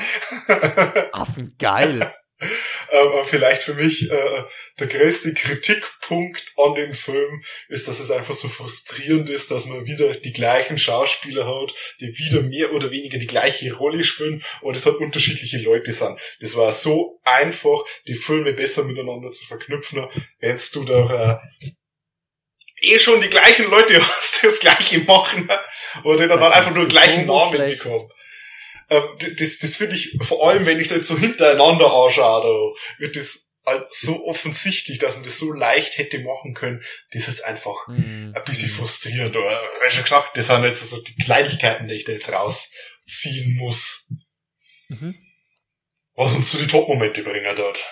[1.14, 2.14] Affen geil.
[2.40, 4.44] Ähm, vielleicht für mich äh,
[4.80, 9.86] der größte Kritikpunkt an dem Film ist, dass es einfach so frustrierend ist, dass man
[9.86, 14.76] wieder die gleichen Schauspieler hat, die wieder mehr oder weniger die gleiche Rolle spielen und
[14.76, 16.20] es halt unterschiedliche Leute sind.
[16.42, 20.06] Das war so einfach, die Filme besser miteinander zu verknüpfen,
[20.40, 21.70] wenn du da äh,
[22.82, 25.50] eh schon die gleichen Leute hast, die das gleiche machen
[26.04, 27.84] oder dann, dann einfach nur den gleichen Namen schlecht.
[27.84, 28.10] bekommen.
[28.90, 29.04] Ähm,
[29.38, 33.46] das, das finde ich, vor allem wenn ich es jetzt so hintereinander anschaue, wird das
[33.66, 38.34] halt so offensichtlich, dass man das so leicht hätte machen können, das ist einfach Hm,
[38.36, 39.36] ein bisschen frustrierend.
[39.36, 43.56] Oder, wie schon gesagt, das sind jetzt so die Kleinigkeiten, die ich da jetzt rausziehen
[43.58, 44.08] muss.
[44.90, 45.16] Mhm.
[46.14, 47.84] Was uns zu die Top-Momente bringen dort.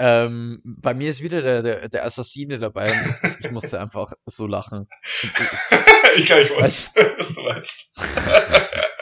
[0.00, 2.92] Ähm, bei mir ist wieder der, der, der Assassine dabei
[3.40, 4.88] ich, musste einfach so lachen.
[6.16, 7.92] Ich glaube, ich weiß, was du meinst.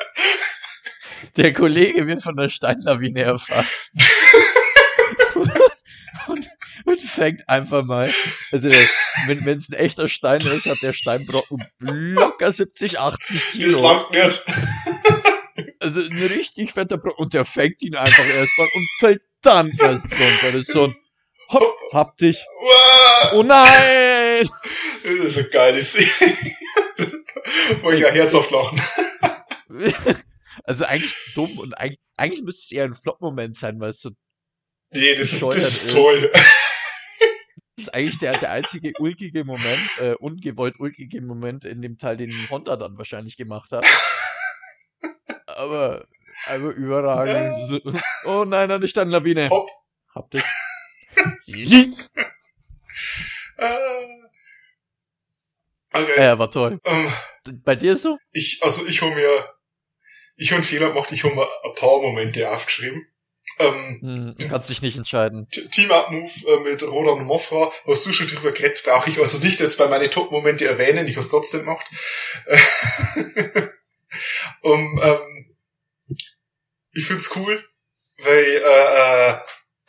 [1.37, 3.93] Der Kollege wird von der Steinlawine erfasst.
[6.27, 6.49] und,
[6.85, 8.13] und fängt einfach mal,
[8.53, 8.87] also der,
[9.27, 13.83] wenn es ein echter Stein ist, hat der Steinbrocken locker 70, 80 Das Kilo.
[13.83, 14.45] langt nicht.
[15.79, 17.25] Also ein richtig fetter Brocken.
[17.25, 20.53] Und der fängt ihn einfach erstmal und fällt dann erst runter.
[20.53, 20.97] Das ist so ein
[21.49, 22.45] Hopp, hab dich.
[23.33, 24.49] Oh nein!
[25.03, 26.11] Das ist eine geile Szene.
[27.83, 28.81] Wo ich ja herzhaft lachen.
[30.65, 34.11] Also eigentlich dumm und eigentlich, eigentlich müsste es eher ein Flop-Moment sein, weil es so
[34.93, 35.93] Nee, das ist, das ist ist.
[35.95, 36.33] toll.
[37.79, 42.17] Das ist eigentlich der, der einzige ulkige Moment, äh, ungewollt ulkige Moment in dem Teil,
[42.17, 43.85] den Honda dann wahrscheinlich gemacht hat.
[45.47, 46.07] Aber,
[46.47, 47.55] aber überragend.
[47.69, 47.79] So,
[48.25, 49.51] oh nein, eine Steinlawine.
[49.51, 49.69] Hopp.
[50.15, 50.43] Hab dich.
[51.45, 52.11] Yeet.
[53.59, 53.77] Äh,
[55.93, 56.13] Okay.
[56.19, 56.79] äh, war toll.
[56.85, 57.13] Ähm,
[57.65, 58.19] Bei dir so?
[58.33, 59.55] ich, also ich habe mir,
[60.37, 63.07] ich einen Fehler gemacht, ich mir ein paar Momente aufgeschrieben.
[63.59, 63.99] Ähm,
[64.39, 65.49] Hm, kannst dich nicht entscheiden.
[65.51, 69.61] Team-Up-Move äh, mit Rodan und Mofra, hast du schon drüber geredet, brauche ich also nicht
[69.61, 71.87] jetzt bei meine Top-Momente erwähnen, ich habe es trotzdem gemacht.
[74.63, 75.57] um, ähm,
[76.93, 77.65] ich find's cool,
[78.19, 79.39] weil äh, äh,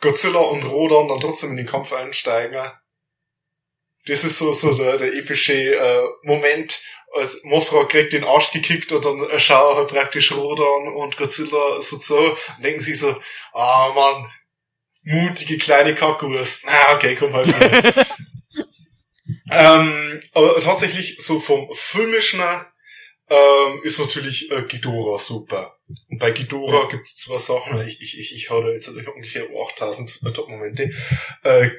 [0.00, 2.58] Godzilla und Rodan dann trotzdem in den Kampf einsteigen.
[4.06, 6.80] Das ist so, so der, der epische äh, Moment,
[7.14, 11.80] als Mofra kriegt den Arsch gekickt und dann äh, schauen halt praktisch Rodan und Godzilla
[11.80, 13.16] so zu und denken sich so,
[13.52, 14.30] ah Mann,
[15.04, 16.64] mutige kleine Kackwurst.
[16.66, 17.48] Ah, okay, komm halt.
[19.50, 22.42] ähm, aber tatsächlich, so vom filmischen
[23.30, 25.76] ähm, ist natürlich äh, Ghidorah super.
[26.08, 26.88] Und bei Ghidorah Ja.
[26.88, 27.86] gibt's zwei Sachen.
[27.86, 30.90] Ich, ich, ich, ich hau da jetzt ungefähr 8000 Top-Momente.
[31.42, 31.70] Äh,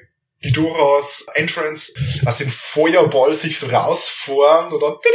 [0.42, 1.92] Ghidorahs Entrance
[2.26, 5.10] aus dem Feuerball sich so rausfahren bitte, bitte,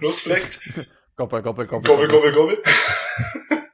[0.00, 0.60] losfleckt.
[1.16, 1.86] Gobbel, gobbel, gobbel.
[1.86, 2.62] Gobbel, gobbel, gobbel.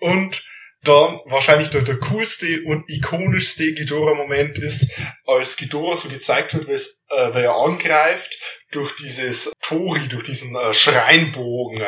[0.00, 0.42] und
[0.82, 4.86] dann wahrscheinlich der, der coolste und ikonischste Ghidorah-Moment ist,
[5.26, 8.38] als Ghidorah so gezeigt wird, äh, weil er angreift
[8.70, 11.82] durch dieses Tori, durch diesen äh, Schreinbogen.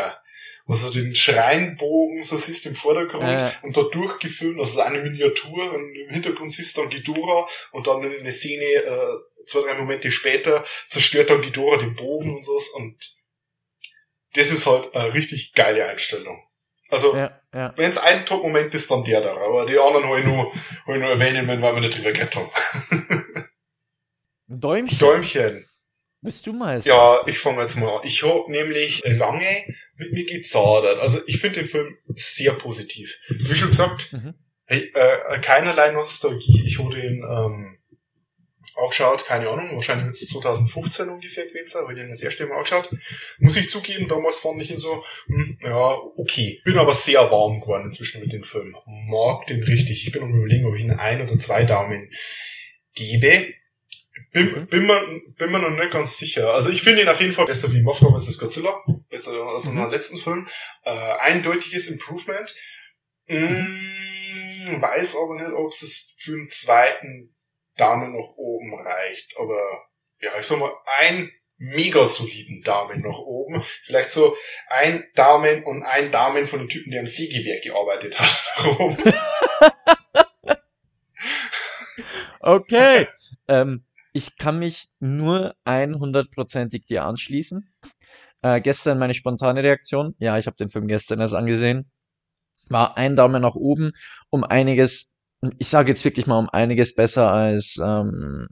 [0.71, 3.51] Also den Schreinbogen, so siehst du im Vordergrund Äh.
[3.63, 8.03] und da durchgefilmt, also eine Miniatur und im Hintergrund siehst du dann Ghidorah und dann
[8.05, 9.17] in eine Szene, äh,
[9.47, 12.97] zwei, drei Momente später zerstört dann Ghidorah den Bogen und so und
[14.35, 16.41] das ist halt eine richtig geile Einstellung.
[16.89, 17.73] Also, Ja, ja.
[17.77, 19.37] wenn es ein Top-Moment ist, dann der da.
[19.37, 22.37] Aber die anderen habe ich nur, hab ich nur erwähnen, wenn wir nicht drüber geredet
[22.37, 22.51] haben.
[24.47, 24.99] Däumchen.
[24.99, 25.70] Däumchen.
[26.23, 26.91] Bist du Meister?
[26.91, 28.01] Ja, ich fange jetzt mal an.
[28.05, 29.47] Ich habe nämlich lange
[29.97, 30.99] mit mir gezadert.
[30.99, 33.17] Also ich finde den Film sehr positiv.
[33.29, 34.35] Wie schon gesagt, Mhm.
[34.67, 36.63] hey, äh, keinerlei Nostalgie.
[36.67, 37.79] Ich habe den ähm,
[38.77, 42.47] angeschaut, keine Ahnung, wahrscheinlich wird es 2015 ungefähr gewesen sein, habe ich den das erste
[42.47, 42.91] Mal angeschaut.
[43.39, 46.61] Muss ich zugeben, damals fand ich ihn so, hm, ja, okay.
[46.65, 48.75] Bin aber sehr warm geworden inzwischen mit dem Film.
[49.09, 50.07] Mag den richtig.
[50.07, 52.11] Ich bin am überlegen, ob ich ihn ein oder zwei Daumen
[52.95, 53.55] gebe.
[54.33, 54.67] Bin, Mhm.
[54.69, 56.53] bin, mir, bin mir noch nicht ganz sicher.
[56.53, 58.39] Also ich finde ihn auf jeden Fall besser wie Mothra vs.
[58.39, 58.83] Godzilla.
[59.09, 59.77] Besser als in Mhm.
[59.79, 60.47] unserem letzten Film.
[60.85, 62.55] Äh, eindeutiges Improvement.
[63.27, 67.35] Mm, weiß aber nicht, ob es für einen zweiten
[67.77, 69.33] Daumen nach oben reicht.
[69.39, 69.59] Aber
[70.21, 73.63] ja, ich sag mal, ein mega soliden Daumen nach oben.
[73.83, 74.35] Vielleicht so
[74.69, 78.97] ein Daumen und ein Daumen von dem Typen, der am Sägewerk gearbeitet hat, nach oben.
[82.43, 83.07] Okay.
[83.49, 87.73] ähm, ich kann mich nur 100%ig dir anschließen.
[88.43, 90.15] Äh, gestern meine spontane Reaktion.
[90.19, 91.91] Ja, ich habe den Film gestern erst angesehen.
[92.69, 93.93] War ein Daumen nach oben,
[94.31, 95.13] um einiges,
[95.59, 98.47] ich sage jetzt wirklich mal um einiges besser als ähm,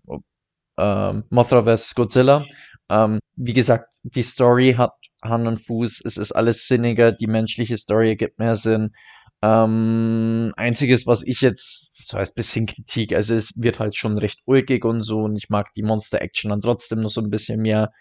[0.79, 1.95] ähm, Mothra vs.
[1.95, 2.45] Godzilla.
[2.91, 4.93] Ähm, wie gesagt, die Story hat
[5.23, 8.93] Hand und Fuß, es ist alles sinniger, die menschliche Story ergibt mehr Sinn.
[9.41, 14.41] Ähm, einziges, was ich jetzt, so heißt bisschen Kritik, also es wird halt schon recht
[14.47, 17.93] ulkig und so und ich mag die Monster-Action dann trotzdem noch so ein bisschen mehr,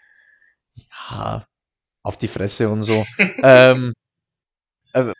[0.74, 1.46] ja,
[2.02, 3.06] auf die Fresse und so.
[3.42, 3.92] ähm,
[4.92, 5.12] äh,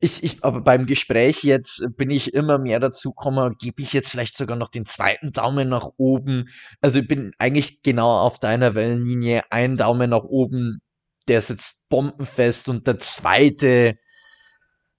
[0.00, 4.10] ich, ich, aber beim Gespräch jetzt bin ich immer mehr dazu gekommen, gebe ich jetzt
[4.10, 6.50] vielleicht sogar noch den zweiten Daumen nach oben.
[6.82, 9.42] Also ich bin eigentlich genau auf deiner Wellenlinie.
[9.50, 10.82] Ein Daumen nach oben,
[11.28, 13.96] der sitzt bombenfest und der zweite,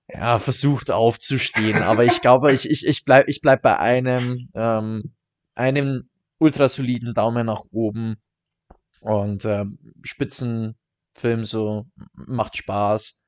[0.07, 1.81] ja, versucht aufzustehen.
[1.81, 5.15] Aber ich glaube, ich, ich, ich bleib, ich bleib bei einem, ähm,
[5.55, 8.17] einem ultrasoliden Daumen nach oben.
[9.01, 13.19] Und ähm, Spitzenfilm so macht Spaß.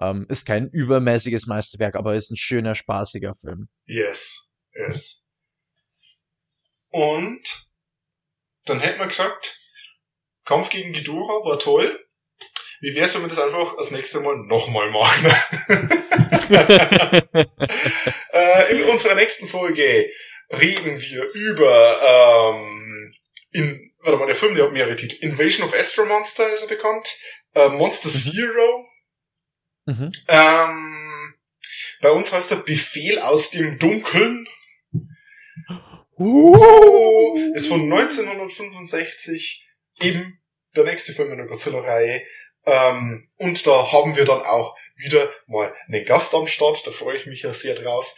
[0.00, 3.68] Ähm, ist kein übermäßiges Meisterwerk, aber ist ein schöner, spaßiger Film.
[3.84, 5.26] Yes, yes.
[6.88, 7.68] Und
[8.64, 9.58] dann hätten wir gesagt,
[10.44, 11.98] Kampf gegen Ghidorah war toll.
[12.80, 15.26] Wie wär's, wenn wir das einfach das nächste Mal nochmal machen?
[18.32, 20.10] äh, in unserer nächsten Folge
[20.50, 23.14] reden wir über ähm,
[23.52, 25.16] in, warte mal, der Film, der hat mehrere Titel.
[25.24, 27.08] Invasion of Astro Monster ist er bekannt.
[27.54, 28.12] Äh, Monster Mhm.
[28.12, 28.86] Zero.
[29.86, 30.12] Mhm.
[30.28, 31.34] Ähm,
[32.00, 34.46] bei uns heißt er Befehl aus dem Dunkeln.
[36.18, 37.52] Uh.
[37.54, 39.66] Ist von 1965
[40.00, 40.38] eben
[40.76, 42.22] der nächste Film in der Godzilla-Reihe.
[42.66, 46.86] Ähm, und da haben wir dann auch wieder mal einen Gast am Start.
[46.86, 48.14] Da freue ich mich ja sehr drauf.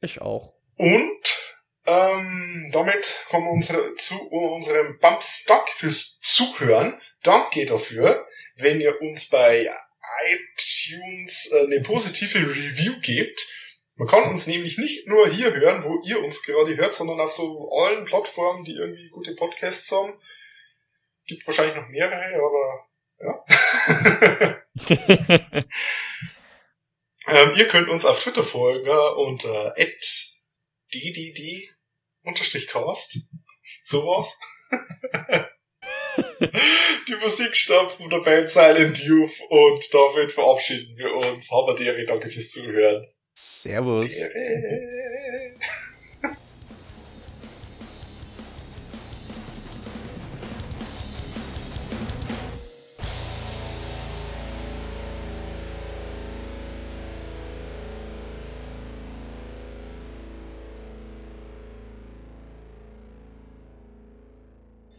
[0.00, 0.54] Ich auch.
[0.76, 1.36] Und
[1.86, 7.00] ähm, damit kommen wir unsere, zu unserem Bump Stock fürs Zuhören.
[7.22, 9.68] Danke dafür, wenn ihr uns bei
[10.26, 13.46] iTunes äh, eine positive Review gebt.
[13.94, 17.32] Man kann uns nämlich nicht nur hier hören, wo ihr uns gerade hört, sondern auf
[17.32, 20.20] so allen Plattformen, die irgendwie gute Podcasts haben.
[21.26, 22.86] Gibt wahrscheinlich noch mehrere, aber
[23.20, 23.44] ja.
[27.28, 29.74] ähm, ihr könnt uns auf Twitter folgen unter
[30.92, 31.70] ddd-cast.
[33.82, 34.36] Sowas.
[37.08, 41.50] Die Musik stammt von der Band Silent Youth und damit verabschieden wir uns.
[41.50, 43.06] Haberdere, danke fürs Zuhören.
[43.34, 44.12] Servus.
[44.12, 45.56] Dere.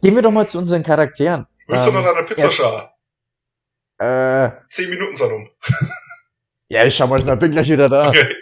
[0.07, 1.47] Gehen wir doch mal zu unseren Charakteren.
[1.67, 2.87] Du Ähm, noch an der Pizza erst- schauen?
[3.97, 5.49] Äh, Zehn Minuten sind um.
[6.69, 8.07] ja, ich schau mal schnell, bin gleich wieder da.
[8.07, 8.33] Okay.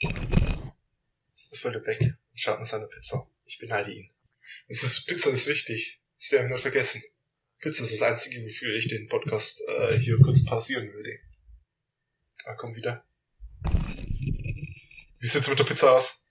[0.00, 2.14] Jetzt ist der Philipp weg.
[2.34, 3.28] Schaut nach seiner Pizza.
[3.44, 4.10] Ich beneide ihn.
[4.66, 6.00] Es ist, Pizza ist wichtig.
[6.18, 7.00] Das haben wir nicht vergessen.
[7.60, 11.16] Pizza ist das Einzige, wofür ich den Podcast äh, hier kurz pausieren würde.
[12.44, 13.04] Ah, komm wieder.
[15.20, 16.26] Wie sieht's mit der Pizza aus?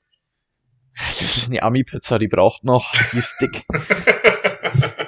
[0.99, 2.93] Das ist eine Ami-Pizza, die braucht noch.
[3.13, 3.65] Die ist dick.